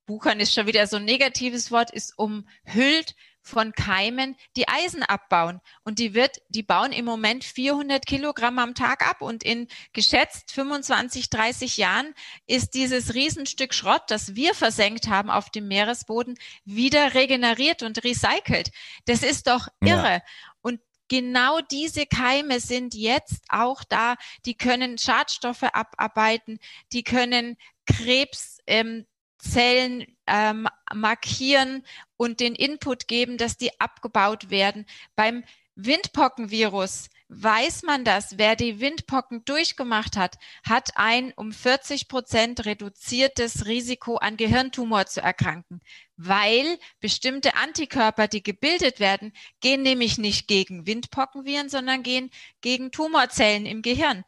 Buchern 0.07 0.41
ist 0.41 0.55
schon 0.55 0.67
wieder 0.67 0.87
so 0.87 0.97
ein 0.97 1.05
negatives 1.05 1.71
Wort, 1.71 1.91
ist 1.91 2.17
umhüllt 2.17 3.15
von 3.47 3.73
Keimen, 3.73 4.37
die 4.57 4.67
Eisen 4.67 5.05
abbauen. 5.05 5.61
Und 5.85 6.01
die 6.01 6.15
wird, 6.15 6.43
die 6.49 6.65
bauen 6.65 6.93
im 6.93 7.05
Moment 7.05 7.45
400 7.45 8.05
Kilogramm 8.05 8.59
am 8.59 8.75
Tag 8.75 9.09
ab. 9.09 9.23
Und 9.23 9.45
in 9.45 9.69
geschätzt 9.93 10.51
25, 10.53 11.31
30 11.31 11.77
Jahren 11.77 12.13
ist 12.47 12.75
dieses 12.75 13.15
Riesenstück 13.15 13.73
Schrott, 13.73 14.03
das 14.09 14.35
wir 14.35 14.55
versenkt 14.55 15.09
haben 15.09 15.31
auf 15.31 15.51
dem 15.51 15.69
Meeresboden, 15.69 16.37
wieder 16.65 17.15
regeneriert 17.15 17.85
und 17.85 18.03
recycelt. 18.03 18.71
Das 19.05 19.23
ist 19.23 19.47
doch 19.47 19.69
irre. 19.81 20.15
Ja. 20.15 20.23
Und 20.63 20.81
genau 21.09 21.61
diese 21.61 22.07
Keime 22.07 22.59
sind 22.59 22.95
jetzt 22.95 23.45
auch 23.49 23.85
da. 23.85 24.17
Die 24.45 24.57
können 24.57 24.99
Schadstoffe 24.99 25.63
abarbeiten, 25.63 26.59
die 26.93 27.05
können 27.05 27.57
Krebs 27.87 28.59
ähm, 28.67 29.07
Zellen 29.51 30.07
ähm, 30.27 30.69
markieren 30.95 31.85
und 32.17 32.41
den 32.41 32.55
Input 32.55 33.09
geben, 33.09 33.39
dass 33.39 33.57
die 33.57 33.81
abgebaut 33.81 34.51
werden. 34.51 34.87
Beim 35.15 35.45
Windpockenvirus 35.77 37.11
weiß 37.29 37.83
man 37.83 38.05
das. 38.05 38.39
Wer 38.39 38.57
die 38.57 38.81
Windpocken 38.81 39.45
durchgemacht 39.45 40.17
hat, 40.17 40.37
hat 40.67 40.91
ein 40.97 41.33
um 41.37 41.53
40 41.53 42.09
Prozent 42.09 42.65
reduziertes 42.65 43.67
Risiko 43.67 44.17
an 44.17 44.37
Gehirntumor 44.37 45.07
zu 45.07 45.21
erkranken, 45.21 45.81
weil 46.17 46.79
bestimmte 47.01 47.57
Antikörper, 47.57 48.29
die 48.29 48.43
gebildet 48.43 49.01
werden, 49.01 49.33
gehen 49.61 49.83
nämlich 49.83 50.19
nicht 50.19 50.49
gegen 50.49 50.87
Windpockenviren, 50.87 51.69
sondern 51.69 52.03
gehen 52.03 52.31
gegen 52.61 52.91
Tumorzellen 52.91 53.67
im 53.67 53.83
Gehirn 53.83 54.25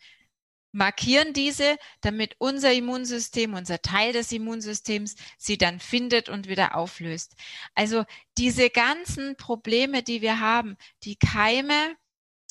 markieren 0.72 1.32
diese, 1.32 1.78
damit 2.00 2.36
unser 2.38 2.72
Immunsystem, 2.72 3.54
unser 3.54 3.80
Teil 3.82 4.12
des 4.12 4.32
Immunsystems 4.32 5.16
sie 5.38 5.58
dann 5.58 5.80
findet 5.80 6.28
und 6.28 6.48
wieder 6.48 6.76
auflöst. 6.76 7.34
Also 7.74 8.04
diese 8.36 8.70
ganzen 8.70 9.36
Probleme, 9.36 10.02
die 10.02 10.22
wir 10.22 10.40
haben, 10.40 10.76
die 11.04 11.16
Keime 11.16 11.96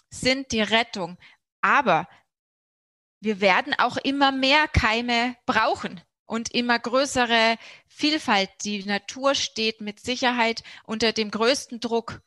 sind 0.10 0.52
die 0.52 0.62
Rettung. 0.62 1.18
Aber 1.62 2.08
wir 3.20 3.42
werden 3.42 3.74
auch 3.74 3.98
immer 3.98 4.32
mehr 4.32 4.68
Keime 4.68 5.36
brauchen. 5.46 6.02
und 6.28 6.54
immer 6.54 6.78
größere 6.78 7.58
Vielfalt. 7.88 8.50
Die 8.64 8.84
Natur 8.84 9.34
steht 9.34 9.82
mit 9.82 10.00
Sicherheit 10.00 10.62
unter 10.84 11.14
dem 11.14 11.32
größten 11.32 11.80
Druck, 11.80 12.22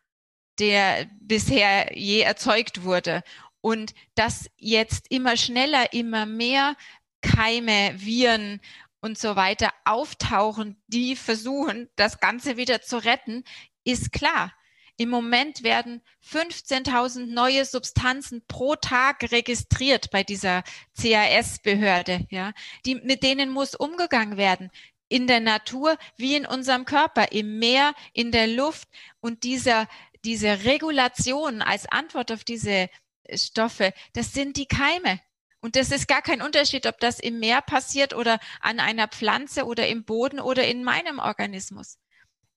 der 0.58 1.08
bisher 1.20 1.96
je 1.96 2.20
erzeugt 2.20 2.82
wurde. 2.82 3.22
Und 3.60 3.94
dass 4.14 4.50
jetzt 4.56 5.10
immer 5.10 5.36
schneller, 5.36 5.92
immer 5.92 6.26
mehr 6.26 6.76
Keime, 7.20 7.92
Viren 7.96 8.60
und 9.00 9.18
so 9.18 9.36
weiter 9.36 9.72
auftauchen, 9.84 10.80
die 10.86 11.16
versuchen, 11.16 11.88
das 11.96 12.20
Ganze 12.20 12.56
wieder 12.56 12.82
zu 12.82 12.98
retten, 12.98 13.44
ist 13.84 14.12
klar. 14.12 14.52
Im 14.96 15.08
Moment 15.08 15.62
werden 15.62 16.02
15.000 16.30 17.24
neue 17.24 17.64
Substanzen 17.64 18.42
pro 18.46 18.76
Tag 18.76 19.32
registriert 19.32 20.10
bei 20.10 20.22
dieser 20.22 20.62
CAS-Behörde, 21.00 22.26
ja. 22.28 22.52
Die, 22.84 22.96
mit 22.96 23.22
denen 23.22 23.48
muss 23.48 23.74
umgegangen 23.74 24.36
werden. 24.36 24.70
In 25.08 25.26
der 25.26 25.40
Natur 25.40 25.96
wie 26.18 26.36
in 26.36 26.44
unserem 26.44 26.84
Körper, 26.84 27.32
im 27.32 27.58
Meer, 27.58 27.94
in 28.12 28.30
der 28.30 28.46
Luft. 28.46 28.88
Und 29.20 29.42
dieser, 29.42 29.88
diese 30.22 30.64
Regulation 30.64 31.62
als 31.62 31.86
Antwort 31.86 32.30
auf 32.30 32.44
diese 32.44 32.90
Stoffe, 33.36 33.92
das 34.12 34.32
sind 34.32 34.56
die 34.56 34.66
Keime. 34.66 35.20
Und 35.60 35.76
das 35.76 35.90
ist 35.90 36.08
gar 36.08 36.22
kein 36.22 36.40
Unterschied, 36.40 36.86
ob 36.86 36.98
das 37.00 37.20
im 37.20 37.38
Meer 37.38 37.60
passiert 37.60 38.14
oder 38.14 38.40
an 38.60 38.80
einer 38.80 39.08
Pflanze 39.08 39.66
oder 39.66 39.88
im 39.88 40.04
Boden 40.04 40.40
oder 40.40 40.66
in 40.66 40.84
meinem 40.84 41.18
Organismus. 41.18 41.98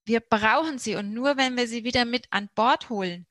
Wir 0.05 0.21
brauchen 0.21 0.79
sie 0.79 0.95
und 0.95 1.13
nur 1.13 1.37
wenn 1.37 1.57
wir 1.57 1.67
sie 1.67 1.83
wieder 1.83 2.05
mit 2.05 2.27
an 2.29 2.49
Bord 2.55 2.89
holen 2.89 3.25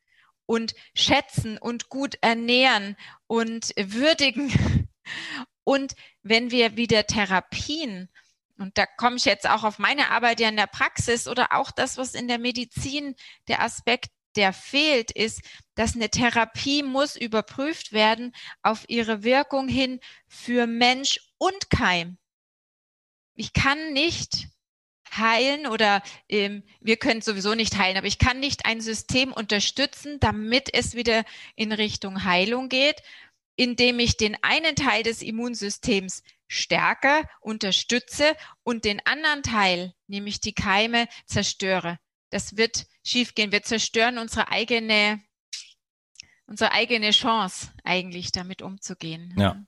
und 0.46 0.74
schätzen 0.94 1.56
und 1.56 1.88
gut 1.88 2.16
ernähren 2.20 2.96
und 3.26 3.72
würdigen 3.76 4.88
und 5.64 5.94
wenn 6.22 6.50
wir 6.50 6.76
wieder 6.76 7.06
Therapien 7.06 8.10
und 8.58 8.78
da 8.78 8.86
komme 8.86 9.16
ich 9.16 9.24
jetzt 9.24 9.48
auch 9.48 9.64
auf 9.64 9.78
meine 9.78 10.10
Arbeit 10.10 10.40
ja 10.40 10.48
in 10.48 10.56
der 10.56 10.66
Praxis 10.66 11.26
oder 11.26 11.52
auch 11.52 11.70
das, 11.70 11.96
was 11.96 12.14
in 12.14 12.28
der 12.28 12.38
Medizin 12.38 13.16
der 13.48 13.60
Aspekt, 13.62 14.10
der 14.36 14.52
fehlt, 14.52 15.10
ist, 15.10 15.42
dass 15.74 15.94
eine 15.94 16.10
Therapie 16.10 16.82
muss 16.82 17.16
überprüft 17.16 17.92
werden 17.92 18.34
auf 18.62 18.84
ihre 18.88 19.22
Wirkung 19.22 19.68
hin 19.68 20.00
für 20.28 20.66
Mensch 20.66 21.20
und 21.38 21.70
Keim. 21.70 22.18
Ich 23.34 23.52
kann 23.52 23.92
nicht 23.92 24.48
heilen 25.16 25.66
oder 25.66 26.02
ähm, 26.28 26.62
wir 26.80 26.96
können 26.96 27.20
sowieso 27.20 27.54
nicht 27.54 27.76
heilen, 27.76 27.96
aber 27.96 28.06
ich 28.06 28.18
kann 28.18 28.40
nicht 28.40 28.66
ein 28.66 28.80
System 28.80 29.32
unterstützen, 29.32 30.18
damit 30.20 30.72
es 30.72 30.94
wieder 30.94 31.24
in 31.54 31.72
Richtung 31.72 32.24
Heilung 32.24 32.68
geht, 32.68 33.02
indem 33.56 33.98
ich 33.98 34.16
den 34.16 34.36
einen 34.42 34.76
Teil 34.76 35.02
des 35.02 35.22
Immunsystems 35.22 36.22
stärke, 36.48 37.28
unterstütze 37.40 38.34
und 38.62 38.84
den 38.84 39.04
anderen 39.06 39.42
Teil, 39.42 39.94
nämlich 40.06 40.40
die 40.40 40.54
Keime, 40.54 41.08
zerstöre. 41.26 41.98
Das 42.32 42.56
wird 42.56 42.86
schiefgehen. 43.04 43.52
Wir 43.52 43.62
zerstören 43.62 44.16
unsere 44.18 44.48
eigene, 44.48 45.20
unsere 46.46 46.72
eigene 46.72 47.10
Chance, 47.10 47.68
eigentlich 47.84 48.32
damit 48.32 48.62
umzugehen. 48.62 49.34
Ja. 49.36 49.62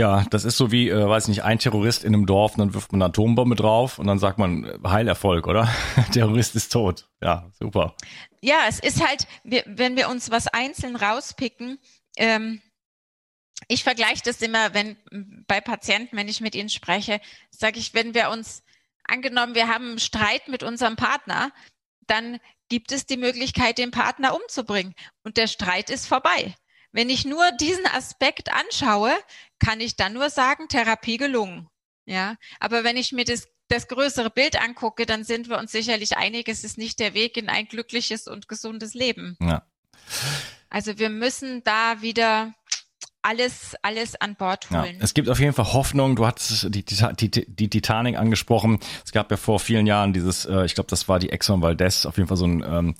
Ja, 0.00 0.24
das 0.30 0.44
ist 0.44 0.56
so 0.56 0.72
wie, 0.72 0.88
äh, 0.88 1.08
weiß 1.08 1.28
nicht, 1.28 1.42
ein 1.42 1.58
Terrorist 1.58 2.02
in 2.02 2.14
einem 2.14 2.26
Dorf, 2.26 2.52
und 2.52 2.58
dann 2.58 2.74
wirft 2.74 2.92
man 2.92 3.02
eine 3.02 3.10
Atombombe 3.10 3.56
drauf 3.56 3.98
und 3.98 4.06
dann 4.06 4.18
sagt 4.18 4.38
man 4.38 4.64
äh, 4.64 4.78
Heilerfolg, 4.88 5.46
oder? 5.46 5.68
Terrorist 6.12 6.56
ist 6.56 6.72
tot. 6.72 7.08
Ja, 7.20 7.50
super. 7.52 7.94
Ja, 8.40 8.64
es 8.68 8.80
ist 8.80 9.06
halt, 9.06 9.26
wir, 9.44 9.62
wenn 9.66 9.96
wir 9.96 10.08
uns 10.08 10.30
was 10.30 10.48
einzeln 10.48 10.96
rauspicken, 10.96 11.78
ähm, 12.16 12.62
ich 13.68 13.84
vergleiche 13.84 14.22
das 14.24 14.40
immer, 14.42 14.74
wenn 14.74 14.96
bei 15.46 15.60
Patienten, 15.60 16.16
wenn 16.16 16.28
ich 16.28 16.40
mit 16.40 16.54
ihnen 16.54 16.68
spreche, 16.68 17.20
sage 17.50 17.78
ich, 17.78 17.94
wenn 17.94 18.14
wir 18.14 18.30
uns 18.30 18.62
angenommen, 19.12 19.54
wir 19.54 19.68
haben 19.68 19.90
einen 19.90 19.98
Streit 19.98 20.48
mit 20.48 20.62
unserem 20.62 20.96
Partner, 20.96 21.52
dann 22.06 22.40
gibt 22.68 22.90
es 22.90 23.06
die 23.06 23.16
Möglichkeit, 23.16 23.78
den 23.78 23.90
Partner 23.90 24.34
umzubringen 24.34 24.94
und 25.22 25.36
der 25.36 25.46
Streit 25.46 25.90
ist 25.90 26.06
vorbei. 26.06 26.54
Wenn 26.90 27.08
ich 27.08 27.24
nur 27.24 27.50
diesen 27.52 27.86
Aspekt 27.86 28.52
anschaue, 28.52 29.14
kann 29.58 29.80
ich 29.80 29.96
dann 29.96 30.12
nur 30.12 30.30
sagen, 30.30 30.68
Therapie 30.68 31.16
gelungen. 31.16 31.68
Ja, 32.04 32.36
aber 32.58 32.84
wenn 32.84 32.96
ich 32.96 33.12
mir 33.12 33.24
das, 33.24 33.48
das 33.68 33.88
größere 33.88 34.30
Bild 34.30 34.60
angucke, 34.60 35.06
dann 35.06 35.24
sind 35.24 35.48
wir 35.48 35.58
uns 35.58 35.70
sicherlich 35.70 36.16
einig, 36.16 36.48
es 36.48 36.64
ist 36.64 36.78
nicht 36.78 36.98
der 36.98 37.14
Weg 37.14 37.36
in 37.36 37.48
ein 37.48 37.68
glückliches 37.68 38.26
und 38.26 38.48
gesundes 38.48 38.94
Leben. 38.94 39.36
Ja. 39.40 39.64
Also 40.68 40.98
wir 40.98 41.10
müssen 41.10 41.62
da 41.64 42.02
wieder 42.02 42.54
alles, 43.22 43.74
alles 43.82 44.20
an 44.20 44.34
Bord 44.34 44.70
holen. 44.70 44.96
Ja, 44.98 45.00
es 45.00 45.14
gibt 45.14 45.28
auf 45.28 45.38
jeden 45.38 45.52
Fall 45.52 45.72
Hoffnung. 45.72 46.16
Du 46.16 46.26
hattest 46.26 46.74
die, 46.74 46.84
die, 46.84 47.30
die, 47.30 47.70
Titanic 47.70 48.18
angesprochen. 48.18 48.80
Es 49.04 49.12
gab 49.12 49.30
ja 49.30 49.36
vor 49.36 49.60
vielen 49.60 49.86
Jahren 49.86 50.12
dieses, 50.12 50.44
äh, 50.44 50.64
ich 50.64 50.74
glaube, 50.74 50.90
das 50.90 51.08
war 51.08 51.18
die 51.18 51.30
Exxon 51.30 51.62
Valdez, 51.62 52.04
auf 52.06 52.16
jeden 52.16 52.28
Fall 52.28 52.36
so 52.36 52.46
ein 52.46 52.64
ähm, 52.66 52.94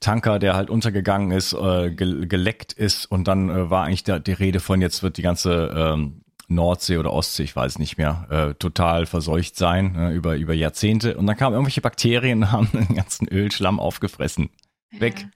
Tanker, 0.00 0.38
der 0.38 0.54
halt 0.54 0.70
untergegangen 0.70 1.32
ist, 1.32 1.52
äh, 1.52 1.90
ge 1.90 2.26
geleckt 2.26 2.72
ist 2.72 3.06
und 3.06 3.28
dann 3.28 3.50
äh, 3.50 3.70
war 3.70 3.84
eigentlich 3.84 4.04
der, 4.04 4.20
die 4.20 4.32
Rede 4.32 4.60
von, 4.60 4.80
jetzt 4.80 5.02
wird 5.02 5.16
die 5.16 5.22
ganze 5.22 5.72
ähm, 5.76 6.22
Nordsee 6.48 6.98
oder 6.98 7.12
Ostsee, 7.12 7.42
ich 7.42 7.56
weiß 7.56 7.78
nicht 7.78 7.98
mehr, 7.98 8.26
äh, 8.30 8.54
total 8.54 9.06
verseucht 9.06 9.56
sein 9.56 9.96
äh, 9.96 10.12
über, 10.12 10.36
über 10.36 10.54
Jahrzehnte. 10.54 11.16
Und 11.16 11.26
dann 11.26 11.36
kamen 11.36 11.54
irgendwelche 11.54 11.80
Bakterien 11.80 12.42
und 12.44 12.52
haben 12.52 12.70
den 12.72 12.94
ganzen 12.94 13.28
Ölschlamm 13.28 13.80
aufgefressen. 13.80 14.50
Weg. 14.92 15.20
Ja 15.20 15.28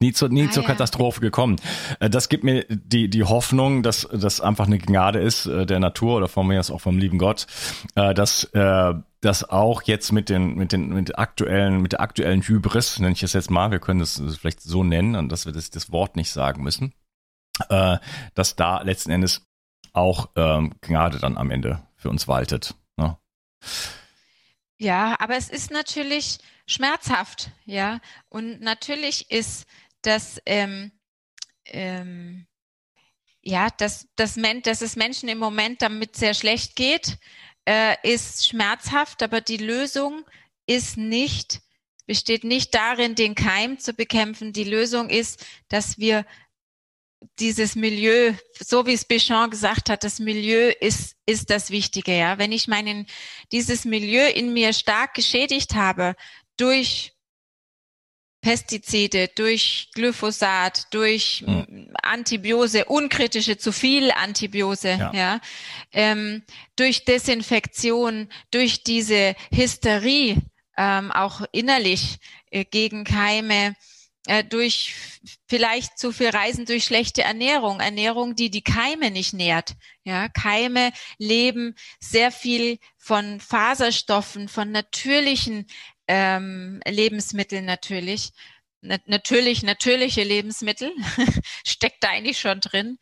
nie 0.00 0.12
zur, 0.12 0.28
nie 0.28 0.46
ah, 0.48 0.50
zur 0.50 0.64
Katastrophe 0.64 1.20
gekommen. 1.20 1.56
Äh, 2.00 2.10
das 2.10 2.28
gibt 2.28 2.44
mir 2.44 2.64
die, 2.68 3.08
die 3.08 3.24
Hoffnung, 3.24 3.82
dass 3.82 4.08
das 4.12 4.40
einfach 4.40 4.66
eine 4.66 4.78
Gnade 4.78 5.20
ist 5.20 5.46
äh, 5.46 5.66
der 5.66 5.80
Natur 5.80 6.16
oder 6.16 6.28
von 6.28 6.46
mir 6.46 6.60
aus 6.60 6.70
auch 6.70 6.80
vom 6.80 6.98
lieben 6.98 7.18
Gott, 7.18 7.46
äh, 7.94 8.14
dass 8.14 8.50
das 9.22 9.48
auch 9.48 9.82
jetzt 9.82 10.12
mit 10.12 10.28
den 10.28 10.54
mit 10.54 10.72
den 10.72 10.90
mit 10.90 11.18
aktuellen 11.18 11.80
mit 11.80 11.92
der 11.92 12.00
aktuellen 12.00 12.42
Hybris 12.42 13.00
nenne 13.00 13.12
ich 13.12 13.22
es 13.22 13.32
jetzt 13.32 13.50
mal, 13.50 13.70
wir 13.70 13.80
können 13.80 14.00
das 14.00 14.22
vielleicht 14.38 14.60
so 14.60 14.84
nennen 14.84 15.16
und 15.16 15.30
dass 15.30 15.46
wir 15.46 15.52
das, 15.52 15.70
das 15.70 15.90
Wort 15.90 16.16
nicht 16.16 16.30
sagen 16.30 16.62
müssen, 16.62 16.92
dass 17.68 18.56
da 18.56 18.82
letzten 18.82 19.10
Endes 19.10 19.46
auch 19.94 20.28
ähm, 20.36 20.74
Gnade 20.80 21.18
dann 21.18 21.36
am 21.38 21.50
Ende 21.50 21.82
für 21.96 22.10
uns 22.10 22.28
waltet. 22.28 22.74
Ne? 22.96 23.16
Ja, 24.78 25.16
aber 25.18 25.36
es 25.36 25.48
ist 25.48 25.70
natürlich 25.70 26.38
schmerzhaft, 26.66 27.50
ja. 27.64 28.00
Und 28.28 28.60
natürlich 28.60 29.30
ist 29.30 29.66
dass 30.06 30.40
ähm, 30.46 30.92
ähm, 31.66 32.46
ja, 33.42 33.68
dass, 33.70 34.08
dass, 34.16 34.34
dass 34.64 34.82
es 34.82 34.96
Menschen 34.96 35.28
im 35.28 35.38
Moment 35.38 35.80
damit 35.80 36.16
sehr 36.16 36.34
schlecht 36.34 36.74
geht, 36.74 37.16
äh, 37.64 37.94
ist 38.02 38.48
schmerzhaft, 38.48 39.22
aber 39.22 39.40
die 39.40 39.56
Lösung 39.56 40.24
ist 40.66 40.96
nicht, 40.96 41.60
besteht 42.06 42.42
nicht 42.42 42.74
darin, 42.74 43.14
den 43.14 43.36
Keim 43.36 43.78
zu 43.78 43.92
bekämpfen. 43.92 44.52
Die 44.52 44.64
Lösung 44.64 45.10
ist, 45.10 45.46
dass 45.68 45.96
wir 45.98 46.26
dieses 47.38 47.76
Milieu, 47.76 48.34
so 48.58 48.84
wie 48.84 48.94
es 48.94 49.04
Bichon 49.04 49.50
gesagt 49.50 49.90
hat, 49.90 50.02
das 50.02 50.18
Milieu 50.18 50.72
ist, 50.80 51.16
ist 51.24 51.48
das 51.50 51.70
Wichtige, 51.70 52.16
ja. 52.16 52.38
Wenn 52.38 52.50
ich 52.50 52.66
meinen, 52.66 53.06
dieses 53.52 53.84
Milieu 53.84 54.28
in 54.28 54.52
mir 54.52 54.72
stark 54.72 55.14
geschädigt 55.14 55.74
habe 55.74 56.16
durch 56.56 57.15
Pestizide, 58.46 59.26
durch 59.34 59.90
Glyphosat, 59.92 60.86
durch 60.92 61.42
mhm. 61.44 61.92
Antibiose, 62.00 62.84
unkritische 62.84 63.58
zu 63.58 63.72
viel 63.72 64.12
Antibiose, 64.12 64.90
ja, 64.90 65.12
ja 65.12 65.40
ähm, 65.92 66.44
durch 66.76 67.04
Desinfektion, 67.04 68.28
durch 68.52 68.84
diese 68.84 69.34
Hysterie, 69.52 70.36
ähm, 70.76 71.10
auch 71.10 71.40
innerlich 71.50 72.18
äh, 72.52 72.64
gegen 72.64 73.02
Keime, 73.02 73.74
äh, 74.28 74.44
durch 74.44 74.94
vielleicht 75.48 75.98
zu 75.98 76.12
viel 76.12 76.28
Reisen 76.28 76.66
durch 76.66 76.84
schlechte 76.84 77.22
Ernährung, 77.22 77.80
Ernährung, 77.80 78.36
die 78.36 78.50
die 78.50 78.62
Keime 78.62 79.10
nicht 79.10 79.32
nährt. 79.32 79.74
Ja, 80.04 80.28
Keime 80.28 80.92
leben 81.18 81.74
sehr 81.98 82.30
viel 82.30 82.78
von 82.96 83.40
Faserstoffen, 83.40 84.48
von 84.48 84.70
natürlichen 84.70 85.66
ähm, 86.08 86.80
Lebensmittel 86.86 87.62
natürlich. 87.62 88.32
Na, 88.80 88.98
natürlich, 89.06 89.62
natürliche 89.62 90.22
Lebensmittel 90.22 90.92
steckt 91.66 92.04
da 92.04 92.10
eigentlich 92.10 92.38
schon 92.38 92.60
drin. 92.60 92.98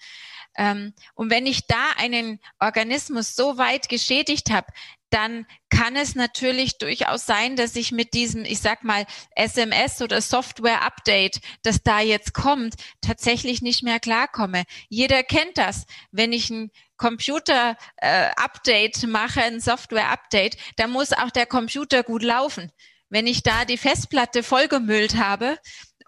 Ähm, 0.57 0.95
und 1.15 1.31
wenn 1.31 1.47
ich 1.47 1.67
da 1.67 1.91
einen 1.97 2.39
Organismus 2.61 3.35
so 3.35 3.59
weit 3.59 3.89
geschädigt 3.89 4.51
habe, 4.51 4.69
dann 5.11 5.47
kann 5.71 5.95
es 5.95 6.17
natürlich 6.17 6.79
durchaus 6.79 7.25
sein, 7.25 7.55
dass 7.55 7.77
ich 7.77 7.93
mit 7.93 8.15
diesem, 8.15 8.45
ich 8.45 8.59
sag 8.59 8.83
mal, 8.83 9.07
SMS 9.37 10.03
oder 10.03 10.21
Software-Update, 10.21 11.41
das 11.63 11.85
da 11.85 12.01
jetzt 12.01 12.35
kommt, 12.35 12.75
tatsächlich 13.01 13.63
nicht 13.63 13.85
mehr 13.85 14.01
klarkomme. 14.01 14.65
Jeder 14.89 15.23
kennt 15.23 15.57
das. 15.57 15.87
Wenn 16.11 16.33
ich 16.33 16.51
ein 16.51 16.73
Computer-Update 16.97 19.05
äh, 19.05 19.07
mache, 19.07 19.43
ein 19.43 19.61
Software-Update, 19.61 20.57
dann 20.77 20.91
muss 20.91 21.13
auch 21.13 21.31
der 21.31 21.47
Computer 21.47 22.03
gut 22.03 22.25
laufen. 22.25 22.73
Wenn 23.09 23.27
ich 23.27 23.43
da 23.43 23.65
die 23.65 23.77
Festplatte 23.77 24.43
vollgemüllt 24.43 25.17
habe 25.17 25.59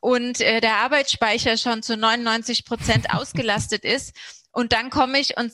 und 0.00 0.40
äh, 0.40 0.60
der 0.60 0.76
Arbeitsspeicher 0.76 1.56
schon 1.56 1.82
zu 1.82 1.96
99 1.96 2.64
Prozent 2.64 3.10
ausgelastet 3.14 3.84
ist. 3.84 4.14
Und 4.52 4.72
dann 4.72 4.90
komme 4.90 5.18
ich 5.18 5.36
und 5.36 5.52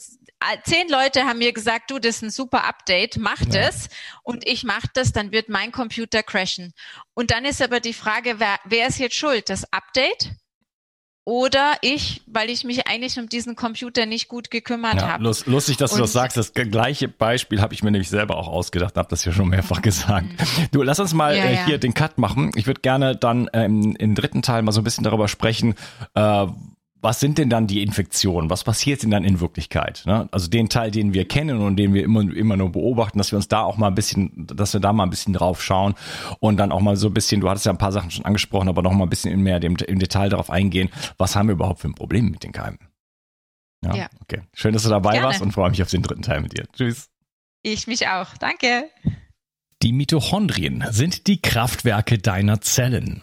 zehn 0.64 0.88
Leute 0.88 1.24
haben 1.24 1.38
mir 1.38 1.52
gesagt, 1.52 1.90
du, 1.90 1.98
das 1.98 2.16
ist 2.16 2.22
ein 2.22 2.30
super 2.30 2.64
Update, 2.64 3.16
mach 3.16 3.44
das. 3.44 3.88
Und 4.22 4.46
ich 4.46 4.64
mache 4.64 4.88
das, 4.94 5.12
dann 5.12 5.32
wird 5.32 5.48
mein 5.48 5.72
Computer 5.72 6.22
crashen. 6.22 6.72
Und 7.14 7.30
dann 7.30 7.44
ist 7.44 7.62
aber 7.62 7.80
die 7.80 7.94
Frage, 7.94 8.38
wer, 8.38 8.58
wer 8.64 8.88
ist 8.88 8.98
jetzt 8.98 9.16
schuld? 9.16 9.48
Das 9.48 9.72
Update? 9.72 10.32
Oder 11.24 11.74
ich, 11.82 12.22
weil 12.26 12.50
ich 12.50 12.64
mich 12.64 12.88
eigentlich 12.88 13.16
um 13.18 13.28
diesen 13.28 13.54
Computer 13.54 14.06
nicht 14.06 14.28
gut 14.28 14.50
gekümmert 14.50 14.96
ja, 14.96 15.08
habe. 15.08 15.22
Lustig, 15.22 15.76
dass 15.76 15.92
du 15.92 15.98
das 15.98 16.12
sagst. 16.12 16.36
Das 16.36 16.52
gleiche 16.52 17.06
Beispiel 17.06 17.60
habe 17.60 17.74
ich 17.74 17.84
mir 17.84 17.92
nämlich 17.92 18.08
selber 18.08 18.36
auch 18.36 18.48
ausgedacht, 18.48 18.96
habe 18.96 19.08
das 19.08 19.24
ja 19.24 19.32
schon 19.32 19.48
mehrfach 19.48 19.82
gesagt. 19.82 20.26
Mhm. 20.26 20.68
Du, 20.72 20.82
lass 20.82 20.98
uns 20.98 21.14
mal 21.14 21.36
ja, 21.36 21.44
äh, 21.44 21.56
hier 21.64 21.74
ja. 21.74 21.78
den 21.78 21.94
Cut 21.94 22.18
machen. 22.18 22.50
Ich 22.56 22.66
würde 22.66 22.80
gerne 22.80 23.14
dann 23.14 23.48
ähm, 23.52 23.94
im 23.98 24.14
dritten 24.16 24.42
Teil 24.42 24.62
mal 24.62 24.72
so 24.72 24.80
ein 24.80 24.84
bisschen 24.84 25.04
darüber 25.04 25.28
sprechen, 25.28 25.74
äh, 26.14 26.46
was 27.02 27.18
sind 27.18 27.36
denn 27.38 27.50
dann 27.50 27.66
die 27.66 27.82
Infektionen? 27.82 28.48
Was 28.48 28.62
passiert 28.62 29.02
denn 29.02 29.10
dann 29.10 29.24
in 29.24 29.40
Wirklichkeit? 29.40 30.04
Ne? 30.06 30.28
Also 30.30 30.48
den 30.48 30.68
Teil, 30.68 30.92
den 30.92 31.12
wir 31.12 31.26
kennen 31.26 31.60
und 31.60 31.76
den 31.76 31.92
wir 31.94 32.04
immer, 32.04 32.20
immer 32.20 32.56
nur 32.56 32.70
beobachten, 32.70 33.18
dass 33.18 33.32
wir 33.32 33.36
uns 33.36 33.48
da 33.48 33.62
auch 33.62 33.76
mal 33.76 33.88
ein 33.88 33.94
bisschen, 33.96 34.46
dass 34.46 34.72
wir 34.72 34.80
da 34.80 34.92
mal 34.92 35.02
ein 35.02 35.10
bisschen 35.10 35.32
drauf 35.32 35.62
schauen 35.62 35.94
und 36.38 36.58
dann 36.58 36.70
auch 36.70 36.80
mal 36.80 36.96
so 36.96 37.08
ein 37.08 37.14
bisschen, 37.14 37.40
du 37.40 37.50
hattest 37.50 37.66
ja 37.66 37.72
ein 37.72 37.78
paar 37.78 37.92
Sachen 37.92 38.12
schon 38.12 38.24
angesprochen, 38.24 38.68
aber 38.68 38.82
noch 38.82 38.92
mal 38.92 39.04
ein 39.04 39.10
bisschen 39.10 39.38
mehr 39.42 39.58
dem, 39.58 39.76
im 39.76 39.98
Detail 39.98 40.28
darauf 40.28 40.48
eingehen, 40.48 40.90
was 41.18 41.34
haben 41.34 41.48
wir 41.48 41.54
überhaupt 41.54 41.80
für 41.80 41.88
ein 41.88 41.94
Problem 41.94 42.30
mit 42.30 42.44
den 42.44 42.52
Keimen? 42.52 42.78
Ja, 43.84 43.96
ja. 43.96 44.08
okay. 44.20 44.42
Schön, 44.54 44.72
dass 44.72 44.84
du 44.84 44.88
dabei 44.88 45.12
Gerne. 45.12 45.26
warst 45.26 45.42
und 45.42 45.50
freue 45.50 45.70
mich 45.70 45.82
auf 45.82 45.90
den 45.90 46.02
dritten 46.02 46.22
Teil 46.22 46.40
mit 46.40 46.56
dir. 46.56 46.66
Tschüss. 46.72 47.10
Ich 47.62 47.88
mich 47.88 48.06
auch. 48.06 48.36
Danke. 48.38 48.88
Die 49.82 49.92
Mitochondrien 49.92 50.84
sind 50.90 51.26
die 51.26 51.42
Kraftwerke 51.42 52.18
deiner 52.18 52.60
Zellen. 52.60 53.22